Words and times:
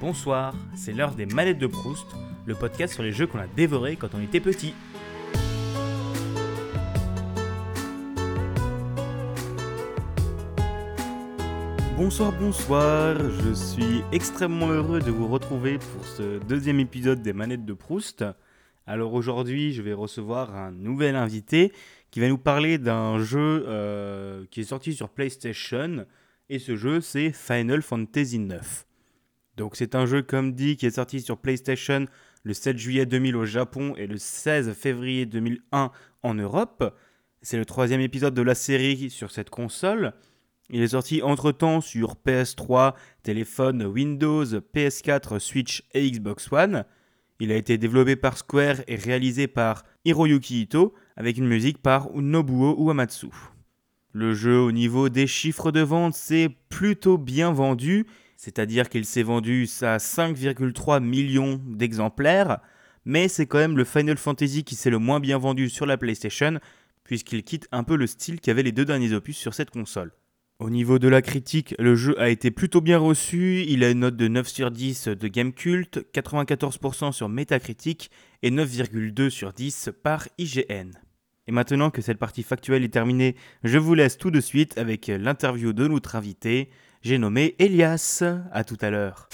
Bonsoir, 0.00 0.54
c'est 0.76 0.92
l'heure 0.92 1.16
des 1.16 1.26
manettes 1.26 1.58
de 1.58 1.66
Proust, 1.66 2.06
le 2.46 2.54
podcast 2.54 2.94
sur 2.94 3.02
les 3.02 3.10
jeux 3.10 3.26
qu'on 3.26 3.40
a 3.40 3.48
dévorés 3.48 3.96
quand 3.96 4.14
on 4.14 4.22
était 4.22 4.38
petit. 4.38 4.72
Bonsoir, 11.96 12.32
bonsoir, 12.38 13.16
je 13.18 13.52
suis 13.52 14.04
extrêmement 14.12 14.68
heureux 14.68 15.00
de 15.00 15.10
vous 15.10 15.26
retrouver 15.26 15.78
pour 15.78 16.06
ce 16.06 16.38
deuxième 16.44 16.78
épisode 16.78 17.20
des 17.20 17.32
manettes 17.32 17.64
de 17.64 17.72
Proust. 17.72 18.24
Alors 18.86 19.14
aujourd'hui, 19.14 19.72
je 19.72 19.82
vais 19.82 19.94
recevoir 19.94 20.54
un 20.54 20.70
nouvel 20.70 21.16
invité 21.16 21.72
qui 22.12 22.20
va 22.20 22.28
nous 22.28 22.38
parler 22.38 22.78
d'un 22.78 23.18
jeu 23.18 23.64
euh, 23.66 24.44
qui 24.52 24.60
est 24.60 24.64
sorti 24.64 24.94
sur 24.94 25.08
PlayStation. 25.08 26.06
Et 26.48 26.60
ce 26.60 26.76
jeu, 26.76 27.00
c'est 27.00 27.32
Final 27.32 27.82
Fantasy 27.82 28.36
IX. 28.36 28.87
Donc 29.58 29.74
c'est 29.74 29.96
un 29.96 30.06
jeu, 30.06 30.22
comme 30.22 30.52
dit, 30.52 30.76
qui 30.76 30.86
est 30.86 30.92
sorti 30.92 31.20
sur 31.20 31.36
PlayStation 31.36 32.06
le 32.44 32.54
7 32.54 32.78
juillet 32.78 33.06
2000 33.06 33.36
au 33.36 33.44
Japon 33.44 33.92
et 33.96 34.06
le 34.06 34.16
16 34.16 34.72
février 34.72 35.26
2001 35.26 35.90
en 36.22 36.34
Europe. 36.34 36.96
C'est 37.42 37.58
le 37.58 37.64
troisième 37.64 38.00
épisode 38.00 38.34
de 38.34 38.42
la 38.42 38.54
série 38.54 39.10
sur 39.10 39.32
cette 39.32 39.50
console. 39.50 40.14
Il 40.70 40.80
est 40.80 40.88
sorti 40.88 41.22
entre-temps 41.22 41.80
sur 41.80 42.14
PS3, 42.24 42.94
téléphone 43.24 43.84
Windows, 43.84 44.44
PS4, 44.44 45.40
Switch 45.40 45.82
et 45.92 46.08
Xbox 46.08 46.52
One. 46.52 46.84
Il 47.40 47.50
a 47.50 47.56
été 47.56 47.78
développé 47.78 48.14
par 48.14 48.38
Square 48.38 48.76
et 48.86 48.94
réalisé 48.94 49.48
par 49.48 49.82
Hiroyuki 50.04 50.62
Ito, 50.62 50.94
avec 51.16 51.36
une 51.36 51.48
musique 51.48 51.82
par 51.82 52.10
Nobuo 52.14 52.76
Uematsu. 52.78 53.30
Le 54.12 54.34
jeu 54.34 54.60
au 54.60 54.70
niveau 54.70 55.08
des 55.08 55.26
chiffres 55.26 55.72
de 55.72 55.80
vente 55.80 56.14
s'est 56.14 56.48
plutôt 56.68 57.18
bien 57.18 57.52
vendu, 57.52 58.06
c'est-à-dire 58.38 58.88
qu'il 58.88 59.04
s'est 59.04 59.24
vendu 59.24 59.68
à 59.82 59.98
5,3 59.98 61.02
millions 61.02 61.60
d'exemplaires, 61.66 62.60
mais 63.04 63.26
c'est 63.26 63.46
quand 63.46 63.58
même 63.58 63.76
le 63.76 63.84
Final 63.84 64.16
Fantasy 64.16 64.62
qui 64.62 64.76
s'est 64.76 64.90
le 64.90 65.00
moins 65.00 65.18
bien 65.18 65.38
vendu 65.38 65.68
sur 65.68 65.86
la 65.86 65.96
PlayStation, 65.96 66.60
puisqu'il 67.02 67.42
quitte 67.42 67.66
un 67.72 67.82
peu 67.82 67.96
le 67.96 68.06
style 68.06 68.40
qu'avaient 68.40 68.62
les 68.62 68.70
deux 68.70 68.84
derniers 68.84 69.12
opus 69.12 69.36
sur 69.36 69.54
cette 69.54 69.70
console. 69.70 70.12
Au 70.60 70.70
niveau 70.70 71.00
de 71.00 71.08
la 71.08 71.20
critique, 71.20 71.74
le 71.80 71.96
jeu 71.96 72.20
a 72.20 72.28
été 72.28 72.52
plutôt 72.52 72.80
bien 72.80 72.98
reçu, 72.98 73.64
il 73.66 73.82
a 73.82 73.90
une 73.90 74.00
note 74.00 74.16
de 74.16 74.28
9 74.28 74.46
sur 74.46 74.70
10 74.70 75.08
de 75.08 75.28
Gamecult, 75.28 76.06
94% 76.14 77.10
sur 77.10 77.28
Metacritic 77.28 78.10
et 78.42 78.52
9,2 78.52 79.30
sur 79.30 79.52
10 79.52 79.90
par 80.02 80.28
IGN. 80.38 80.92
Et 81.48 81.52
maintenant 81.52 81.90
que 81.90 82.02
cette 82.02 82.18
partie 82.18 82.44
factuelle 82.44 82.84
est 82.84 82.92
terminée, 82.92 83.34
je 83.64 83.78
vous 83.78 83.94
laisse 83.94 84.16
tout 84.16 84.30
de 84.30 84.40
suite 84.40 84.78
avec 84.78 85.08
l'interview 85.08 85.72
de 85.72 85.88
notre 85.88 86.14
invité, 86.14 86.70
j'ai 87.02 87.18
nommé 87.18 87.54
Elias. 87.58 88.22
À 88.52 88.64
tout 88.64 88.78
à 88.80 88.90
l'heure. 88.90 89.28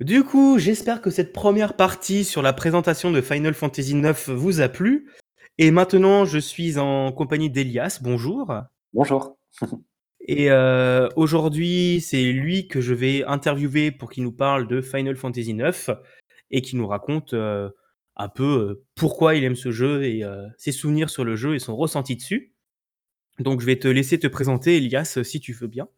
Du 0.00 0.24
coup, 0.24 0.58
j'espère 0.58 1.02
que 1.02 1.10
cette 1.10 1.32
première 1.32 1.74
partie 1.74 2.24
sur 2.24 2.40
la 2.40 2.52
présentation 2.52 3.10
de 3.10 3.20
Final 3.20 3.54
Fantasy 3.54 3.92
IX 3.92 4.30
vous 4.30 4.60
a 4.60 4.68
plu. 4.68 5.10
Et 5.58 5.70
maintenant, 5.70 6.24
je 6.24 6.38
suis 6.38 6.78
en 6.78 7.12
compagnie 7.12 7.50
d'Elias. 7.50 7.98
Bonjour. 8.02 8.54
Bonjour. 8.94 9.36
Et 10.26 10.50
euh, 10.50 11.08
aujourd'hui, 11.16 12.00
c'est 12.00 12.32
lui 12.32 12.68
que 12.68 12.80
je 12.80 12.94
vais 12.94 13.24
interviewer 13.24 13.90
pour 13.90 14.10
qu'il 14.10 14.22
nous 14.22 14.32
parle 14.32 14.68
de 14.68 14.80
Final 14.80 15.16
Fantasy 15.16 15.50
IX 15.50 15.90
et 16.50 16.62
qui 16.62 16.76
nous 16.76 16.86
raconte 16.86 17.34
euh, 17.34 17.70
un 18.16 18.28
peu 18.28 18.44
euh, 18.44 18.84
pourquoi 18.94 19.34
il 19.34 19.44
aime 19.44 19.56
ce 19.56 19.70
jeu 19.70 20.04
et 20.04 20.22
ses 20.56 20.72
souvenirs 20.72 21.10
sur 21.10 21.24
le 21.24 21.36
jeu 21.36 21.54
et 21.54 21.58
son 21.58 21.76
ressenti 21.76 22.16
dessus. 22.16 22.54
Donc 23.38 23.60
je 23.60 23.66
vais 23.66 23.78
te 23.78 23.88
laisser 23.88 24.18
te 24.18 24.26
présenter, 24.26 24.76
Elias, 24.76 25.18
si 25.24 25.40
tu 25.40 25.52
veux 25.52 25.68
bien. 25.68 25.88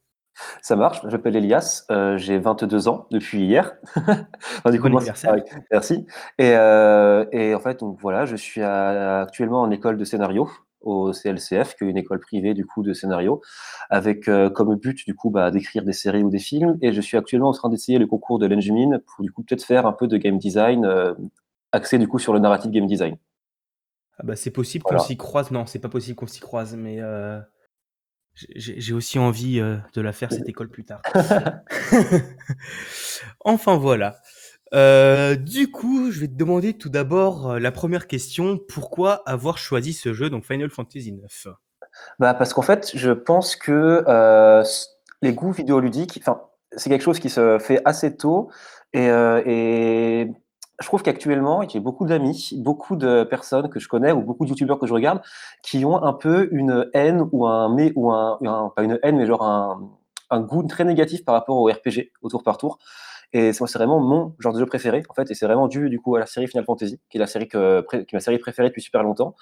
Ça 0.62 0.76
marche, 0.76 1.00
je 1.02 1.08
m'appelle 1.08 1.36
Elias, 1.36 1.84
j'ai 2.16 2.38
22 2.38 2.88
ans 2.88 3.06
depuis 3.10 3.42
hier. 3.44 3.74
du 4.70 4.80
coup, 4.80 4.88
bon 4.88 4.96
anniversaire. 4.96 5.36
Merci. 5.70 6.06
Et, 6.38 6.50
et, 6.50 7.54
en 7.54 7.60
fait, 7.60 7.80
donc, 7.80 7.98
voilà, 8.00 8.24
je 8.24 8.36
suis 8.36 8.62
actuellement 8.62 9.62
en 9.62 9.70
école 9.70 9.98
de 9.98 10.04
scénario 10.04 10.48
au 10.82 11.12
CLCF, 11.12 11.76
qui 11.76 11.84
est 11.84 11.88
une 11.88 11.96
école 11.96 12.20
privée 12.20 12.54
du 12.54 12.66
coup 12.66 12.82
de 12.82 12.92
scénario, 12.92 13.40
avec 13.90 14.28
euh, 14.28 14.50
comme 14.50 14.74
but 14.76 15.04
du 15.06 15.14
coup 15.14 15.30
bah, 15.30 15.50
d'écrire 15.50 15.84
des 15.84 15.92
séries 15.92 16.22
ou 16.22 16.30
des 16.30 16.38
films. 16.38 16.78
Et 16.82 16.92
je 16.92 17.00
suis 17.00 17.16
actuellement 17.16 17.48
en 17.48 17.52
train 17.52 17.68
d'essayer 17.68 17.98
le 17.98 18.06
concours 18.06 18.38
de 18.38 18.46
l'Engine 18.46 19.00
pour 19.06 19.22
du 19.24 19.32
coup 19.32 19.42
peut-être 19.42 19.64
faire 19.64 19.86
un 19.86 19.92
peu 19.92 20.06
de 20.06 20.16
game 20.16 20.38
design 20.38 20.84
euh, 20.84 21.14
axé 21.72 21.98
du 21.98 22.08
coup 22.08 22.18
sur 22.18 22.32
le 22.32 22.38
narrative 22.38 22.70
game 22.70 22.86
design. 22.86 23.16
Ah 24.18 24.24
bah 24.24 24.36
c'est 24.36 24.50
possible 24.50 24.84
qu'on 24.84 24.98
s'y 24.98 25.16
croise. 25.16 25.50
Non, 25.50 25.66
c'est 25.66 25.78
pas 25.78 25.88
possible 25.88 26.16
qu'on 26.16 26.26
s'y 26.26 26.40
croise, 26.40 26.76
mais 26.76 26.98
euh, 27.00 27.40
j'ai 28.34 28.94
aussi 28.94 29.18
envie 29.18 29.60
de 29.60 30.00
la 30.00 30.12
faire 30.12 30.32
cette 30.32 30.48
école 30.48 30.68
plus 30.68 30.84
tard. 30.84 31.02
enfin 33.44 33.76
voilà. 33.76 34.16
Euh, 34.74 35.36
du 35.36 35.70
coup, 35.70 36.10
je 36.10 36.20
vais 36.20 36.28
te 36.28 36.36
demander 36.36 36.74
tout 36.74 36.88
d'abord 36.88 37.52
euh, 37.52 37.58
la 37.58 37.72
première 37.72 38.06
question. 38.06 38.58
Pourquoi 38.58 39.22
avoir 39.26 39.58
choisi 39.58 39.92
ce 39.92 40.14
jeu, 40.14 40.30
donc 40.30 40.44
Final 40.44 40.70
Fantasy 40.70 41.10
IX 41.10 41.48
bah 42.18 42.32
Parce 42.32 42.54
qu'en 42.54 42.62
fait, 42.62 42.90
je 42.94 43.10
pense 43.10 43.54
que 43.54 44.02
euh, 44.06 44.64
les 45.20 45.34
goûts 45.34 45.52
vidéoludiques, 45.52 46.18
enfin, 46.22 46.42
c'est 46.74 46.88
quelque 46.88 47.02
chose 47.02 47.20
qui 47.20 47.28
se 47.28 47.58
fait 47.58 47.82
assez 47.84 48.16
tôt. 48.16 48.50
Et, 48.94 49.06
et 49.06 50.30
je 50.80 50.86
trouve 50.86 51.02
qu'actuellement, 51.02 51.62
j'ai 51.68 51.80
beaucoup 51.80 52.06
d'amis, 52.06 52.54
beaucoup 52.56 52.96
de 52.96 53.24
personnes 53.24 53.68
que 53.68 53.78
je 53.78 53.88
connais 53.88 54.12
ou 54.12 54.22
beaucoup 54.22 54.44
de 54.44 54.50
youtubeurs 54.50 54.78
que 54.78 54.86
je 54.86 54.94
regarde 54.94 55.20
qui 55.62 55.84
ont 55.84 56.02
un 56.02 56.12
peu 56.12 56.48
une 56.50 56.88
haine 56.94 57.28
ou 57.32 57.46
un, 57.46 57.72
mais, 57.74 57.92
ou 57.94 58.10
pas 58.10 58.82
une 58.82 58.98
haine, 59.02 59.16
mais 59.16 59.26
genre 59.26 59.42
un 60.32 60.40
goût 60.40 60.62
très 60.64 60.84
négatif 60.84 61.24
par 61.24 61.34
rapport 61.34 61.56
au 61.56 61.66
RPG, 61.66 62.10
au 62.22 62.28
tour 62.28 62.42
par 62.42 62.56
tour. 62.56 62.78
Et 63.32 63.52
c'est 63.52 63.64
vraiment 63.74 64.00
mon 64.00 64.34
genre 64.38 64.52
de 64.52 64.58
jeu 64.58 64.66
préféré, 64.66 65.02
en 65.08 65.14
fait, 65.14 65.30
et 65.30 65.34
c'est 65.34 65.46
vraiment 65.46 65.68
dû 65.68 65.88
du 65.88 65.98
coup 65.98 66.16
à 66.16 66.20
la 66.20 66.26
série 66.26 66.48
Final 66.48 66.64
Fantasy, 66.64 67.00
qui 67.08 67.16
est 67.16 67.20
la 67.20 67.26
série 67.26 67.48
que, 67.48 67.84
qui 67.90 67.96
est 67.96 68.12
ma 68.12 68.20
série 68.20 68.38
préférée 68.38 68.68
depuis 68.68 68.82
super 68.82 69.02
longtemps. 69.02 69.34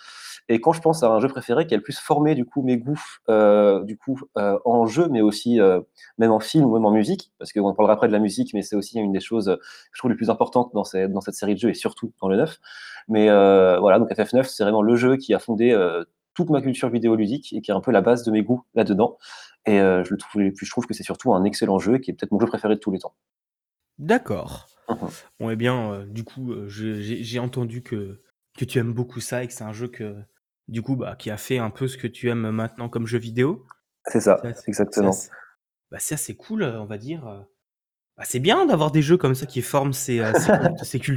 Et 0.49 0.61
quand 0.61 0.73
je 0.73 0.81
pense 0.81 1.03
à 1.03 1.09
un 1.09 1.21
jeu 1.21 1.28
préféré 1.28 1.67
qui 1.67 1.75
a 1.75 1.77
le 1.77 1.83
plus 1.83 1.99
formé 1.99 2.34
du 2.34 2.45
coup 2.45 2.62
mes 2.62 2.77
goûts, 2.77 3.01
euh, 3.28 3.84
du 3.84 3.97
coup 3.97 4.19
euh, 4.37 4.59
en 4.65 4.87
jeu, 4.87 5.09
mais 5.09 5.21
aussi 5.21 5.61
euh, 5.61 5.81
même 6.19 6.33
en 6.33 6.41
film 6.41 6.65
ou 6.65 6.75
même 6.75 6.84
en 6.84 6.91
musique, 6.91 7.33
parce 7.39 7.53
qu'on 7.53 7.73
parlera 7.75 7.95
après 7.95 8.09
de 8.09 8.12
la 8.12 8.19
musique, 8.19 8.53
mais 8.55 8.62
c'est 8.62 8.77
aussi 8.77 8.99
une 8.99 9.12
des 9.12 9.21
choses 9.21 9.47
que 9.47 9.61
je 9.93 9.99
trouve 10.01 10.11
les 10.11 10.17
plus 10.17 10.31
importantes 10.31 10.72
dans 10.75 10.84
cette, 10.84 11.34
série 11.34 11.55
de 11.55 11.61
jeux 11.61 11.71
et 11.71 11.75
surtout 11.75 12.12
dans 12.21 12.28
le 12.28 12.37
9. 12.37 12.59
Mais 13.09 13.27
voilà, 13.27 13.99
donc 13.99 14.11
FF9, 14.11 14.45
c'est 14.45 14.65
vraiment 14.65 14.83
le 14.83 14.97
jeu 14.97 15.17
qui 15.17 15.34
a 15.34 15.39
fondé 15.39 15.77
toute 16.34 16.51
ma 16.51 16.61
culture 16.61 16.91
vidéoludique 16.91 17.53
et 17.53 17.61
qui 17.61 17.71
est 17.71 17.75
un 17.75 17.81
peu 17.81 17.93
la 17.93 18.01
base 18.01 18.25
de 18.25 18.31
mes 18.33 18.43
goûts 18.43 18.65
là-dedans. 18.75 19.19
Et 19.67 19.78
je, 19.78 20.11
le 20.11 20.17
trouve, 20.17 20.43
je 20.43 20.71
trouve 20.71 20.87
que 20.87 20.95
c'est 20.95 21.03
surtout 21.05 21.33
un 21.33 21.45
excellent 21.45 21.78
jeu 21.78 21.99
qui 21.99 22.11
est 22.11 22.15
peut-être 22.15 22.33
mon 22.33 22.41
jeu 22.41 22.47
préféré 22.47 22.75
de 22.75 22.81
tous 22.81 22.91
les 22.91 22.99
temps. 22.99 23.15
D'accord. 24.00 24.66
Mmh 24.88 24.94
bon, 25.38 25.50
eh 25.50 25.56
bien, 25.56 25.93
euh, 25.93 26.06
du 26.06 26.25
coup, 26.25 26.53
euh, 26.53 26.66
j'ai 26.69 27.38
entendu 27.38 27.83
que, 27.83 28.21
que 28.59 28.65
tu 28.65 28.78
aimes 28.78 28.93
beaucoup 28.93 29.21
ça 29.21 29.44
et 29.44 29.47
que 29.47 29.53
c'est 29.53 29.62
un 29.62 29.72
jeu 29.72 29.87
que, 29.87 30.16
du 30.66 30.83
coup, 30.83 30.97
bah, 30.97 31.15
qui 31.16 31.31
a 31.31 31.37
fait 31.37 31.59
un 31.59 31.71
peu 31.71 31.87
ce 31.87 31.97
que 31.97 32.09
tu 32.09 32.28
aimes 32.28 32.50
maintenant 32.50 32.89
comme 32.89 33.06
jeu 33.06 33.19
vidéo. 33.19 33.66
C'est 34.06 34.21
ça, 34.21 34.43
exactement. 34.66 35.15
bah, 35.93 35.99
c'est 36.00 36.15
assez 36.15 36.34
cool, 36.34 36.65
on 36.65 36.87
va 36.87 36.99
dire. 36.99 37.47
Bah, 38.16 38.25
c'est 38.27 38.41
bien 38.41 38.66
d'avoir 38.66 38.91
des 38.91 39.03
jeux 39.03 39.16
comme 39.16 39.34
ça 39.34 39.47
qui 39.47 39.62
forment 39.62 39.93
ses, 39.93 40.21
euh, 40.21 40.33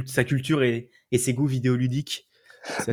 sa 0.06 0.24
culture 0.24 0.62
et, 0.62 0.90
et 1.10 1.18
ses 1.18 1.34
goûts 1.34 1.46
vidéoludiques. 1.46 2.28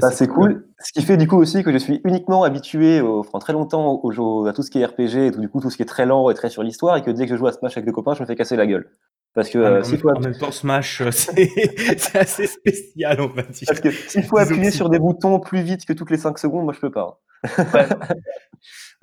Bah, 0.02 0.12
c'est 0.12 0.28
cool. 0.28 0.68
Ce 0.80 0.92
qui 0.92 1.02
fait 1.02 1.18
du 1.18 1.28
coup 1.28 1.38
aussi 1.38 1.64
que 1.64 1.72
je 1.72 1.78
suis 1.78 2.02
uniquement 2.04 2.44
habitué 2.44 3.02
au, 3.02 3.24
très 3.40 3.54
longtemps 3.54 4.02
à 4.46 4.54
tout 4.54 4.64
ce 4.64 4.72
qui 4.72 4.80
est 4.80 4.86
RPG 4.86 5.28
et 5.28 5.32
tout, 5.32 5.40
du 5.40 5.48
coup 5.50 5.62
tout 5.62 5.70
ce 5.70 5.78
qui 5.78 5.84
est 5.84 5.86
très 5.86 6.06
lent 6.06 6.30
et 6.30 6.34
très 6.34 6.50
sur 6.50 6.64
l'histoire 6.64 6.98
et 6.98 7.04
que 7.04 7.12
dès 7.12 7.26
que 7.26 7.32
je 7.32 7.38
joue 7.38 7.48
à 7.48 7.54
Smash 7.54 7.78
avec 7.78 7.86
des 7.86 7.94
copains, 7.94 8.14
je 8.14 8.22
me 8.22 8.26
fais 8.26 8.36
casser 8.36 8.56
la 8.56 8.68
gueule. 8.68 8.92
Parce 9.34 9.50
que 9.50 9.60
ah, 9.60 9.82
euh, 9.82 10.14
en, 10.14 10.20
même 10.20 10.38
temps, 10.38 10.52
Smash, 10.52 11.02
euh, 11.02 11.12
c'est 11.12 12.18
assez 12.18 12.48
spécial, 12.48 13.22
on 13.22 13.28
va 13.28 13.44
dire. 13.44 13.66
Parce 13.66 13.80
que 13.80 13.90
s'il 13.90 14.24
faut 14.24 14.38
appuyer 14.38 14.72
sur 14.72 14.90
des 14.90 15.00
boutons 15.00 15.40
plus 15.40 15.62
vite 15.62 15.86
que 15.86 15.94
toutes 15.94 16.12
les 16.12 16.18
5 16.18 16.38
secondes, 16.38 16.66
moi 16.66 16.74
je 16.74 16.80
peux 16.80 16.92
pas. 16.92 17.20
Hein. 17.44 17.88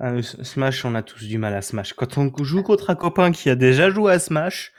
Ah, 0.01 0.13
Smash, 0.21 0.85
on 0.85 0.95
a 0.95 1.03
tous 1.03 1.25
du 1.25 1.37
mal 1.37 1.53
à 1.53 1.61
Smash. 1.61 1.91
Quand 1.91 2.17
on 2.17 2.31
joue 2.41 2.63
contre 2.63 2.89
un 2.89 2.95
copain 2.95 3.33
qui 3.33 3.49
a 3.49 3.55
déjà 3.55 3.89
joué 3.89 4.13
à 4.13 4.19
Smash, 4.19 4.71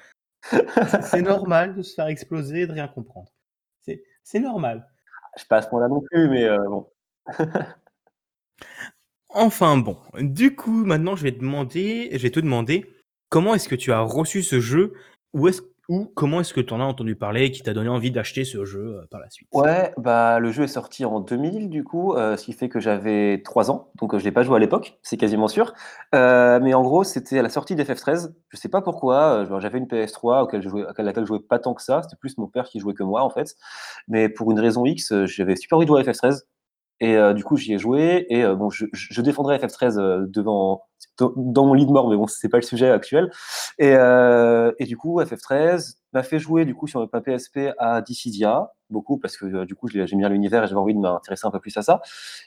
c'est 1.02 1.20
normal 1.20 1.76
de 1.76 1.82
se 1.82 1.92
faire 1.92 2.06
exploser 2.06 2.62
et 2.62 2.66
de 2.66 2.72
rien 2.72 2.88
comprendre. 2.88 3.30
C'est 3.84 4.40
normal. 4.40 4.88
Je 5.36 5.44
passe 5.44 5.68
pour 5.68 5.78
là 5.78 5.88
non 5.88 6.00
plus, 6.00 6.30
mais 6.30 6.44
euh, 6.44 6.56
bon. 6.66 6.88
enfin 9.28 9.76
bon. 9.76 9.98
Du 10.18 10.56
coup, 10.56 10.86
maintenant, 10.86 11.16
je 11.16 11.24
vais 11.24 11.32
demander, 11.32 12.08
je 12.12 12.22
vais 12.22 12.30
te 12.30 12.40
demander 12.40 12.86
Comment 13.30 13.54
est-ce 13.54 13.68
que 13.68 13.76
tu 13.76 13.92
as 13.92 14.00
reçu 14.00 14.42
ce 14.42 14.58
jeu 14.58 14.92
ou, 15.32 15.48
est 15.48 15.60
ou 15.90 16.08
comment 16.14 16.40
est-ce 16.40 16.54
que 16.54 16.60
tu 16.60 16.72
en 16.72 16.80
as 16.80 16.84
entendu 16.84 17.16
parler 17.16 17.50
qui 17.50 17.62
t'a 17.62 17.74
donné 17.74 17.88
envie 17.88 18.12
d'acheter 18.12 18.44
ce 18.44 18.64
jeu 18.64 18.98
euh, 18.98 19.06
par 19.10 19.18
la 19.18 19.28
suite? 19.28 19.48
Ouais, 19.52 19.92
bah, 19.96 20.38
le 20.38 20.52
jeu 20.52 20.62
est 20.62 20.68
sorti 20.68 21.04
en 21.04 21.18
2000 21.18 21.68
du 21.68 21.82
coup, 21.82 22.14
euh, 22.14 22.36
ce 22.36 22.44
qui 22.44 22.52
fait 22.52 22.68
que 22.68 22.78
j'avais 22.78 23.42
3 23.42 23.72
ans, 23.72 23.90
donc 23.98 24.14
euh, 24.14 24.20
je 24.20 24.24
l'ai 24.24 24.30
pas 24.30 24.44
joué 24.44 24.54
à 24.54 24.58
l'époque, 24.60 25.00
c'est 25.02 25.16
quasiment 25.16 25.48
sûr. 25.48 25.74
mais 26.12 26.74
en 26.74 26.82
gros, 26.82 27.02
c'était 27.02 27.40
à 27.40 27.42
la 27.42 27.48
sortie 27.48 27.74
d'FF13. 27.74 28.32
Je 28.50 28.56
sais 28.56 28.68
pas 28.68 28.82
pourquoi, 28.82 29.44
j'avais 29.58 29.78
une 29.78 29.86
PS3 29.86 30.44
auquel 30.44 30.62
je 30.62 30.68
jouais, 30.68 30.84
à 30.86 31.02
laquelle 31.02 31.24
je 31.24 31.28
jouais 31.28 31.40
pas 31.40 31.58
tant 31.58 31.74
que 31.74 31.82
ça. 31.82 32.02
C'était 32.04 32.16
plus 32.20 32.38
mon 32.38 32.46
père 32.46 32.66
qui 32.66 32.78
jouait 32.78 32.94
que 32.94 33.02
moi 33.02 33.24
en 33.24 33.30
fait. 33.30 33.56
Mais 34.06 34.28
pour 34.28 34.52
une 34.52 34.60
raison 34.60 34.84
X, 34.84 35.12
j'avais 35.24 35.56
super 35.56 35.78
envie 35.78 35.86
de 35.86 35.90
jouer 35.90 36.02
à 36.02 36.04
FF13. 36.04 36.42
Et 37.00 37.16
du 37.34 37.42
coup, 37.42 37.56
j'y 37.56 37.72
ai 37.72 37.78
joué. 37.78 38.26
Et 38.28 38.46
bon, 38.46 38.70
je, 38.70 38.86
je 38.92 39.22
défendrai 39.22 39.58
FF13 39.58 40.30
devant 40.30 40.84
dans 41.18 41.66
mon 41.66 41.74
lit 41.74 41.86
de 41.86 41.92
mort, 41.92 42.08
mais 42.08 42.16
bon, 42.16 42.26
c'est 42.26 42.48
pas 42.48 42.58
le 42.58 42.62
sujet 42.62 42.90
actuel. 42.90 43.30
Et, 43.78 43.94
euh, 43.94 44.72
et 44.78 44.84
du 44.84 44.96
coup, 44.96 45.20
FF13 45.20 45.96
m'a 46.12 46.22
fait 46.22 46.38
jouer 46.38 46.64
du 46.64 46.74
coup 46.74 46.86
sur 46.86 47.08
ma 47.12 47.20
PSP 47.20 47.72
à 47.78 48.00
Dissidia, 48.02 48.72
beaucoup 48.90 49.18
parce 49.18 49.36
que 49.36 49.46
euh, 49.46 49.64
du 49.64 49.76
coup 49.76 49.86
j'aime 49.88 50.06
bien 50.18 50.28
l'univers 50.28 50.64
et 50.64 50.66
j'avais 50.66 50.80
envie 50.80 50.94
de 50.94 50.98
m'intéresser 50.98 51.46
un 51.46 51.50
peu 51.50 51.60
plus 51.60 51.76
à 51.76 51.82
ça. 51.82 52.00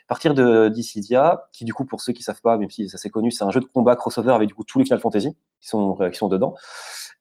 Partir 0.07 0.33
de 0.33 0.67
Dissidia, 0.67 1.47
qui 1.53 1.63
du 1.63 1.73
coup 1.73 1.85
pour 1.85 2.01
ceux 2.01 2.11
qui 2.11 2.23
savent 2.23 2.41
pas, 2.41 2.57
même 2.57 2.69
si 2.69 2.89
ça 2.89 2.97
c'est 2.97 3.09
connu, 3.09 3.31
c'est 3.31 3.45
un 3.45 3.51
jeu 3.51 3.61
de 3.61 3.65
combat 3.65 3.95
crossover 3.95 4.33
avec 4.33 4.49
du 4.49 4.53
coup 4.53 4.65
tous 4.65 4.79
les 4.79 4.85
Final 4.85 4.99
Fantasy 4.99 5.35
qui 5.61 5.67
sont 5.69 5.95
qui 6.11 6.17
sont 6.17 6.27
dedans. 6.27 6.55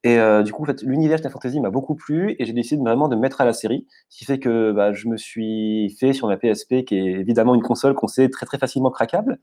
Et 0.04 0.18
euh, 0.18 0.42
du 0.42 0.52
coup, 0.52 0.62
en 0.62 0.66
fait, 0.66 0.82
l'univers 0.82 1.18
Final 1.18 1.32
Fantasy 1.32 1.60
m'a 1.60 1.70
beaucoup 1.70 1.94
plu 1.94 2.34
et 2.38 2.44
j'ai 2.44 2.52
décidé 2.52 2.82
vraiment 2.82 3.08
de 3.08 3.14
me 3.14 3.20
mettre 3.20 3.40
à 3.40 3.44
la 3.44 3.52
série, 3.52 3.86
ce 4.08 4.18
qui 4.18 4.24
fait 4.24 4.40
que 4.40 4.72
bah, 4.72 4.92
je 4.92 5.06
me 5.06 5.16
suis 5.16 5.96
fait 6.00 6.12
sur 6.12 6.26
ma 6.26 6.36
PSP, 6.36 6.84
qui 6.84 6.96
est 6.96 7.20
évidemment 7.20 7.54
une 7.54 7.62
console 7.62 7.94
qu'on 7.94 8.08
sait 8.08 8.28
très 8.28 8.44
très 8.44 8.58
facilement 8.58 8.90
craquable. 8.90 9.38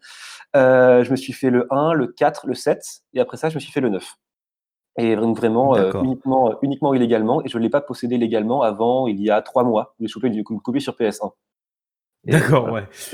Euh, 0.56 1.04
je 1.04 1.12
me 1.12 1.16
suis 1.16 1.34
fait 1.34 1.50
le 1.50 1.68
1, 1.72 1.94
le 1.94 2.08
4, 2.08 2.48
le 2.48 2.56
7, 2.56 2.82
et 3.14 3.20
après 3.20 3.38
ça, 3.38 3.50
je 3.50 3.56
me 3.56 3.60
suis 3.60 3.72
fait 3.72 3.82
le 3.82 3.90
9. 3.90 4.16
Et 4.98 5.16
vraiment, 5.16 5.76
euh, 5.76 5.94
uniquement, 6.04 6.58
uniquement 6.62 6.94
illégalement, 6.94 7.44
et 7.44 7.48
je 7.48 7.58
ne 7.58 7.64
l'ai 7.64 7.70
pas 7.70 7.82
possédé 7.82 8.18
légalement 8.18 8.64
avant 8.64 9.08
il 9.08 9.22
y 9.22 9.30
a 9.30 9.42
trois 9.42 9.64
mois. 9.64 9.96
J'ai 10.00 10.08
chopé 10.08 10.28
une 10.28 10.44
copie 10.44 10.82
sur 10.82 10.94
PS1. 10.94 11.32
D'accord, 12.26 12.72
ouais. 12.72 12.84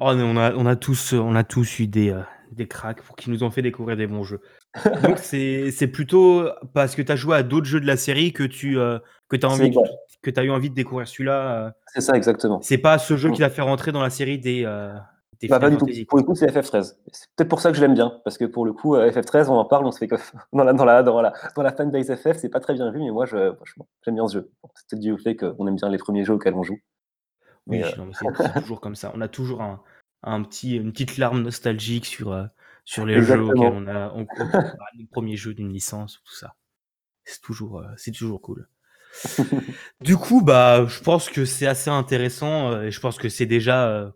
oh, 0.00 0.06
on, 0.10 0.36
a, 0.36 0.52
on, 0.54 0.66
a 0.66 0.76
tous, 0.76 1.12
on 1.12 1.36
a 1.36 1.44
tous 1.44 1.78
eu 1.78 1.86
des, 1.86 2.12
des 2.52 2.66
cracks 2.66 3.02
pour 3.02 3.16
qui 3.16 3.30
nous 3.30 3.44
ont 3.44 3.50
fait 3.50 3.62
découvrir 3.62 3.96
des 3.96 4.06
bons 4.06 4.24
jeux. 4.24 4.40
Donc 5.02 5.18
c'est 5.22 5.90
plutôt 5.92 6.48
parce 6.74 6.94
que 6.94 7.02
tu 7.02 7.12
as 7.12 7.16
joué 7.16 7.36
à 7.36 7.42
d'autres 7.42 7.66
jeux 7.66 7.80
de 7.80 7.86
la 7.86 7.96
série 7.96 8.32
que 8.32 8.42
tu 8.42 8.78
euh, 8.78 8.98
que 9.28 9.36
as 9.44 9.48
envie 9.48 9.72
que 10.22 10.30
as 10.38 10.44
eu 10.44 10.50
envie 10.50 10.70
de 10.70 10.74
découvrir 10.74 11.08
celui-là. 11.08 11.66
Euh. 11.66 11.70
C'est 11.86 12.00
ça 12.00 12.16
exactement. 12.16 12.60
C'est 12.62 12.78
pas 12.78 12.98
ce 12.98 13.16
jeu 13.16 13.30
qui 13.30 13.38
t'a 13.38 13.50
fait 13.50 13.62
rentrer 13.62 13.92
dans 13.92 14.02
la 14.02 14.10
série 14.10 14.38
des, 14.38 14.64
euh, 14.64 14.92
bah, 15.48 15.58
pas 15.58 15.70
du 15.70 15.76
tout. 15.76 15.86
Pour 16.08 16.18
le 16.18 16.24
coup, 16.24 16.34
c'est 16.34 16.46
FF13. 16.46 16.96
C'est 17.12 17.28
peut-être 17.36 17.48
pour 17.48 17.60
ça 17.60 17.70
que 17.70 17.76
je 17.76 17.80
l'aime 17.80 17.94
bien 17.94 18.20
parce 18.24 18.36
que 18.36 18.44
pour 18.44 18.64
le 18.64 18.72
coup 18.72 18.96
FF13, 18.96 19.48
on 19.48 19.54
en 19.54 19.64
parle, 19.64 19.86
on 19.86 19.92
se 19.92 19.98
fait 19.98 20.08
que 20.08 20.16
dans 20.52 20.64
la 20.64 20.72
dans 20.72 20.84
la 20.84 21.02
dans 21.02 21.20
la 21.20 21.32
dans 21.56 21.62
la 21.62 21.72
fanbase 21.72 22.14
FF, 22.14 22.36
c'est 22.36 22.48
pas 22.48 22.60
très 22.60 22.74
bien 22.74 22.90
vu 22.90 22.98
mais 22.98 23.10
moi 23.10 23.26
je 23.26 23.54
j'aime 24.04 24.14
bien 24.14 24.28
ce 24.28 24.34
jeu. 24.34 24.52
C'est 24.74 24.88
peut-être 24.88 25.00
dû 25.00 25.12
au 25.12 25.18
fait 25.18 25.36
qu'on 25.36 25.66
aime 25.66 25.76
bien 25.76 25.88
les 25.88 25.98
premiers 25.98 26.24
jeux 26.24 26.34
auxquels 26.34 26.54
on 26.54 26.62
joue. 26.62 26.78
Oui, 27.66 27.82
c'est 28.12 28.24
toujours 28.62 28.80
comme 28.80 28.96
ça. 28.96 29.12
On 29.14 29.20
a 29.20 29.28
toujours 29.28 29.62
un, 29.62 29.82
un 30.22 30.42
petit 30.42 30.76
une 30.76 30.92
petite 30.92 31.16
larme 31.16 31.42
nostalgique 31.42 32.06
sur 32.06 32.48
sur 32.84 33.06
les 33.06 33.22
jeux 33.22 33.42
auxquels 33.42 33.72
on 33.72 33.86
a 33.86 34.12
on, 34.14 34.26
les 34.98 35.06
premiers 35.06 35.36
jeux 35.36 35.54
d'une 35.54 35.72
licence 35.72 36.20
tout 36.24 36.34
ça. 36.34 36.56
C'est 37.24 37.40
toujours 37.40 37.78
euh, 37.78 37.86
c'est 37.96 38.12
toujours 38.12 38.40
cool. 38.40 38.68
du 40.00 40.16
coup, 40.16 40.42
bah, 40.42 40.86
je 40.86 41.00
pense 41.00 41.28
que 41.28 41.44
c'est 41.44 41.66
assez 41.66 41.90
intéressant 41.90 42.70
euh, 42.70 42.82
et 42.82 42.90
je 42.90 43.00
pense 43.00 43.18
que 43.18 43.28
c'est 43.28 43.46
déjà 43.46 43.88
euh, 43.88 44.10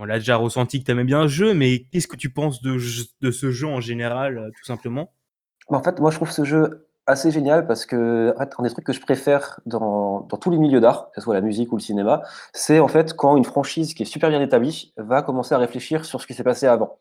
on 0.00 0.06
l'a 0.06 0.18
déjà 0.18 0.36
ressenti 0.36 0.80
que 0.80 0.84
tu 0.84 0.90
aimais 0.90 1.04
bien 1.04 1.22
le 1.22 1.28
jeu, 1.28 1.52
mais 1.52 1.84
qu'est-ce 1.92 2.08
que 2.08 2.16
tu 2.16 2.30
penses 2.30 2.62
de, 2.62 2.78
ce 2.78 3.50
jeu 3.50 3.66
en 3.66 3.80
général, 3.80 4.50
tout 4.56 4.64
simplement? 4.64 5.12
Bah, 5.68 5.76
En 5.76 5.82
fait, 5.82 6.00
moi, 6.00 6.10
je 6.10 6.16
trouve 6.16 6.30
ce 6.30 6.44
jeu 6.44 6.88
assez 7.06 7.30
génial 7.30 7.66
parce 7.66 7.84
que 7.84 8.34
un 8.38 8.62
des 8.62 8.70
trucs 8.70 8.86
que 8.86 8.92
je 8.92 9.00
préfère 9.00 9.60
dans, 9.66 10.22
tous 10.40 10.50
les 10.50 10.58
milieux 10.58 10.80
d'art, 10.80 11.10
que 11.10 11.20
ce 11.20 11.20
soit 11.22 11.34
la 11.34 11.42
musique 11.42 11.72
ou 11.72 11.76
le 11.76 11.82
cinéma, 11.82 12.22
c'est 12.52 12.80
en 12.80 12.88
fait 12.88 13.14
quand 13.14 13.36
une 13.36 13.44
franchise 13.44 13.94
qui 13.94 14.04
est 14.04 14.06
super 14.06 14.30
bien 14.30 14.40
établie 14.40 14.94
va 14.96 15.22
commencer 15.22 15.54
à 15.54 15.58
réfléchir 15.58 16.04
sur 16.04 16.20
ce 16.20 16.26
qui 16.26 16.34
s'est 16.34 16.44
passé 16.44 16.66
avant. 16.66 16.98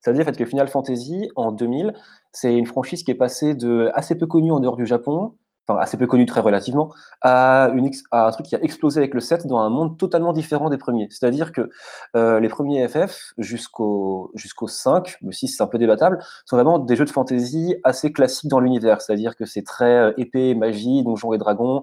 C'est-à-dire 0.00 0.26
que 0.26 0.44
Final 0.44 0.68
Fantasy, 0.68 1.30
en 1.34 1.52
2000, 1.52 1.94
c'est 2.32 2.54
une 2.54 2.66
franchise 2.66 3.02
qui 3.02 3.10
est 3.10 3.16
passée 3.16 3.54
de 3.54 3.90
assez 3.94 4.16
peu 4.16 4.26
connue 4.26 4.52
en 4.52 4.60
dehors 4.60 4.76
du 4.76 4.86
Japon 4.86 5.34
enfin 5.66 5.80
assez 5.80 5.96
peu 5.96 6.06
connu 6.06 6.26
très 6.26 6.40
relativement, 6.40 6.92
à, 7.22 7.70
un 8.12 8.30
truc 8.30 8.46
qui 8.46 8.56
a 8.56 8.62
explosé 8.62 8.98
avec 8.98 9.14
le 9.14 9.20
7 9.20 9.46
dans 9.46 9.58
un 9.58 9.70
monde 9.70 9.98
totalement 9.98 10.32
différent 10.32 10.70
des 10.70 10.78
premiers. 10.78 11.08
C'est-à-dire 11.10 11.52
que 11.52 11.70
euh, 12.16 12.40
les 12.40 12.48
premiers 12.48 12.86
FF 12.88 13.32
jusqu'au 13.38 14.30
jusqu'au 14.34 14.68
5, 14.68 15.18
le 15.22 15.32
6 15.32 15.48
c'est 15.48 15.62
un 15.62 15.66
peu 15.66 15.78
débattable, 15.78 16.18
sont 16.44 16.56
vraiment 16.56 16.78
des 16.78 16.96
jeux 16.96 17.04
de 17.04 17.10
fantasy 17.10 17.76
assez 17.84 18.12
classiques 18.12 18.50
dans 18.50 18.60
l'univers. 18.60 19.00
C'est-à-dire 19.00 19.36
que 19.36 19.44
c'est 19.44 19.62
très 19.62 19.98
euh, 19.98 20.12
épée, 20.16 20.54
magie, 20.54 21.02
donjons 21.02 21.32
et 21.32 21.38
dragons, 21.38 21.82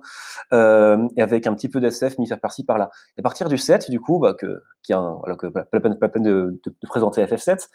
euh, 0.54 1.08
et 1.18 1.22
avec 1.22 1.48
un 1.48 1.54
petit 1.54 1.70
peu 1.70 1.80
d'SF 1.80 2.18
mis 2.18 2.28
faire 2.28 2.40
par-ci 2.40 2.64
par-là. 2.64 2.90
À 3.18 3.22
partir 3.22 3.50
du 3.50 3.58
7, 3.58 3.90
du 3.90 4.00
coup, 4.00 4.20
bah, 4.20 4.36
qui 4.84 4.94
a 4.94 5.00
pas, 5.00 5.66
la 5.74 6.10
peine, 6.10 6.24
de, 6.24 6.62
présenter 6.88 7.24
FF7, 7.24 7.68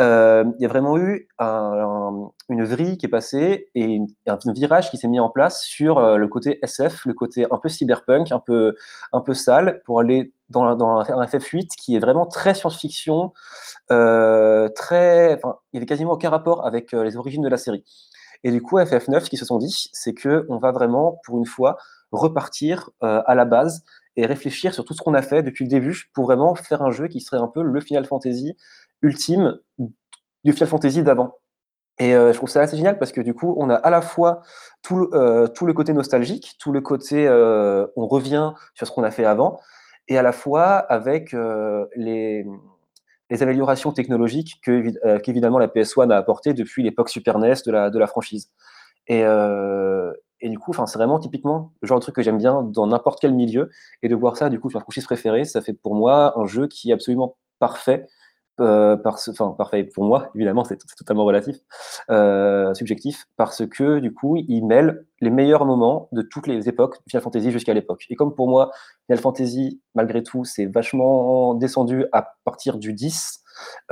euh, 0.00 0.44
il 0.58 0.62
y 0.62 0.66
a 0.66 0.68
vraiment 0.68 0.98
eu 0.98 1.28
un, 1.38 1.46
un, 1.46 2.30
une 2.48 2.64
vrille 2.64 2.98
qui 2.98 3.06
est 3.06 3.10
passée 3.10 3.70
et 3.74 4.00
un 4.26 4.38
virage 4.52 4.90
qui 4.90 4.96
s'est 4.96 5.08
mis 5.08 5.20
en 5.20 5.30
place 5.30 5.47
sur 5.50 5.98
euh, 5.98 6.16
le 6.16 6.28
côté 6.28 6.58
SF, 6.62 7.04
le 7.06 7.14
côté 7.14 7.46
un 7.50 7.58
peu 7.58 7.68
cyberpunk, 7.68 8.32
un 8.32 8.38
peu, 8.38 8.74
un 9.12 9.20
peu 9.20 9.34
sale, 9.34 9.82
pour 9.84 10.00
aller 10.00 10.32
dans, 10.50 10.64
un 10.64 11.24
FF8 11.26 11.68
qui 11.76 11.96
est 11.96 11.98
vraiment 11.98 12.26
très 12.26 12.54
science-fiction, 12.54 13.32
euh, 13.90 14.68
très, 14.70 15.40
il 15.72 15.80
n'y 15.80 15.86
quasiment 15.86 16.12
aucun 16.12 16.30
rapport 16.30 16.66
avec 16.66 16.94
euh, 16.94 17.04
les 17.04 17.16
origines 17.16 17.42
de 17.42 17.48
la 17.48 17.56
série. 17.56 17.84
Et 18.44 18.50
du 18.50 18.62
coup, 18.62 18.78
FF9, 18.78 19.20
ce 19.20 19.30
qu'ils 19.30 19.38
se 19.38 19.44
sont 19.44 19.58
dit, 19.58 19.88
c'est 19.92 20.14
que 20.14 20.46
on 20.48 20.58
va 20.58 20.72
vraiment, 20.72 21.20
pour 21.24 21.38
une 21.38 21.46
fois, 21.46 21.76
repartir 22.12 22.90
à 23.00 23.34
la 23.34 23.44
base 23.44 23.84
et 24.16 24.26
réfléchir 24.26 24.72
sur 24.72 24.84
tout 24.84 24.94
ce 24.94 25.02
qu'on 25.02 25.14
a 25.14 25.22
fait 25.22 25.42
depuis 25.42 25.64
le 25.64 25.70
début 25.70 26.04
pour 26.14 26.24
vraiment 26.24 26.54
faire 26.54 26.82
un 26.82 26.90
jeu 26.90 27.08
qui 27.08 27.20
serait 27.20 27.38
un 27.38 27.48
peu 27.48 27.62
le 27.62 27.80
Final 27.80 28.06
Fantasy 28.06 28.56
ultime 29.02 29.58
du 30.44 30.52
Final 30.52 30.68
Fantasy 30.68 31.02
d'avant. 31.02 31.37
Et 31.98 32.14
euh, 32.14 32.32
je 32.32 32.36
trouve 32.36 32.48
ça 32.48 32.60
assez 32.60 32.76
génial 32.76 32.98
parce 32.98 33.12
que 33.12 33.20
du 33.20 33.34
coup, 33.34 33.54
on 33.58 33.70
a 33.70 33.74
à 33.74 33.90
la 33.90 34.00
fois 34.00 34.42
tout, 34.82 35.10
euh, 35.12 35.48
le 35.60 35.72
côté 35.72 35.92
nostalgique, 35.92 36.56
tout 36.60 36.72
le 36.72 36.80
côté 36.80 37.26
euh, 37.26 37.86
on 37.96 38.06
revient 38.06 38.52
sur 38.74 38.86
ce 38.86 38.92
qu'on 38.92 39.02
a 39.02 39.10
fait 39.10 39.24
avant, 39.24 39.60
et 40.06 40.16
à 40.16 40.22
la 40.22 40.32
fois 40.32 40.76
avec 40.76 41.34
euh, 41.34 41.86
les, 41.96 42.46
améliorations 43.40 43.92
technologiques 43.92 44.60
que 44.62 44.92
euh, 45.06 45.18
qu'évidemment 45.18 45.58
la 45.58 45.68
PS1 45.68 46.10
a 46.10 46.16
apporté 46.16 46.54
depuis 46.54 46.82
l'époque 46.82 47.10
Super 47.10 47.38
NES 47.38 47.54
de 47.66 47.72
la, 47.72 47.90
la 47.90 48.06
franchise. 48.06 48.50
Et, 49.08 49.24
euh, 49.24 50.12
et 50.40 50.48
du 50.48 50.58
coup, 50.58 50.72
c'est 50.72 50.98
vraiment 50.98 51.18
typiquement 51.18 51.72
le 51.80 51.88
genre 51.88 51.98
de 51.98 52.02
truc 52.02 52.14
que 52.14 52.22
j'aime 52.22 52.38
bien 52.38 52.62
dans 52.62 52.86
n'importe 52.86 53.20
quel 53.20 53.34
milieu, 53.34 53.70
et 54.02 54.08
de 54.08 54.14
voir 54.14 54.36
ça 54.36 54.50
du 54.50 54.60
coup 54.60 54.70
sur 54.70 54.78
ma 54.78 54.82
franchise 54.82 55.04
préférée, 55.04 55.44
ça 55.44 55.60
fait 55.60 55.72
pour 55.72 55.94
moi 55.94 56.38
un 56.38 56.46
jeu 56.46 56.68
qui 56.68 56.90
est 56.90 56.92
absolument 56.92 57.36
parfait 57.58 58.06
euh, 58.60 58.96
parce, 58.96 59.28
enfin 59.28 59.54
parfait 59.56 59.84
pour 59.84 60.04
moi, 60.04 60.30
évidemment, 60.34 60.64
c'est 60.64 60.78
totalement 60.96 61.24
relatif, 61.24 61.56
euh, 62.10 62.74
subjectif, 62.74 63.26
parce 63.36 63.66
que 63.66 63.98
du 63.98 64.12
coup, 64.12 64.36
il 64.36 64.64
mêle 64.66 65.06
les 65.20 65.30
meilleurs 65.30 65.64
moments 65.64 66.08
de 66.12 66.22
toutes 66.22 66.46
les 66.46 66.68
époques 66.68 66.98
Final 67.08 67.22
Fantasy 67.22 67.50
jusqu'à 67.50 67.74
l'époque. 67.74 68.06
Et 68.10 68.16
comme 68.16 68.34
pour 68.34 68.48
moi, 68.48 68.70
Final 69.06 69.20
Fantasy, 69.20 69.80
malgré 69.94 70.22
tout, 70.22 70.44
c'est 70.44 70.66
vachement 70.66 71.54
descendu 71.54 72.06
à 72.12 72.34
partir 72.44 72.78
du 72.78 72.92
10, 72.92 73.42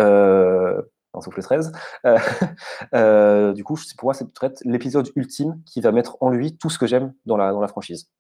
euh, 0.00 0.82
sauf 1.22 1.36
le 1.36 1.42
13. 1.42 1.72
Euh, 2.04 2.18
euh, 2.94 3.52
du 3.52 3.64
coup, 3.64 3.78
pour 3.96 4.06
moi, 4.06 4.14
c'est 4.14 4.26
peut-être 4.32 4.62
l'épisode 4.64 5.10
ultime 5.16 5.62
qui 5.64 5.80
va 5.80 5.92
mettre 5.92 6.16
en 6.20 6.30
lui 6.30 6.56
tout 6.56 6.70
ce 6.70 6.78
que 6.78 6.87
j'aime 6.87 7.14
dans 7.25 7.37
la, 7.37 7.52
dans 7.52 7.61
la 7.61 7.68
franchise. 7.68 8.11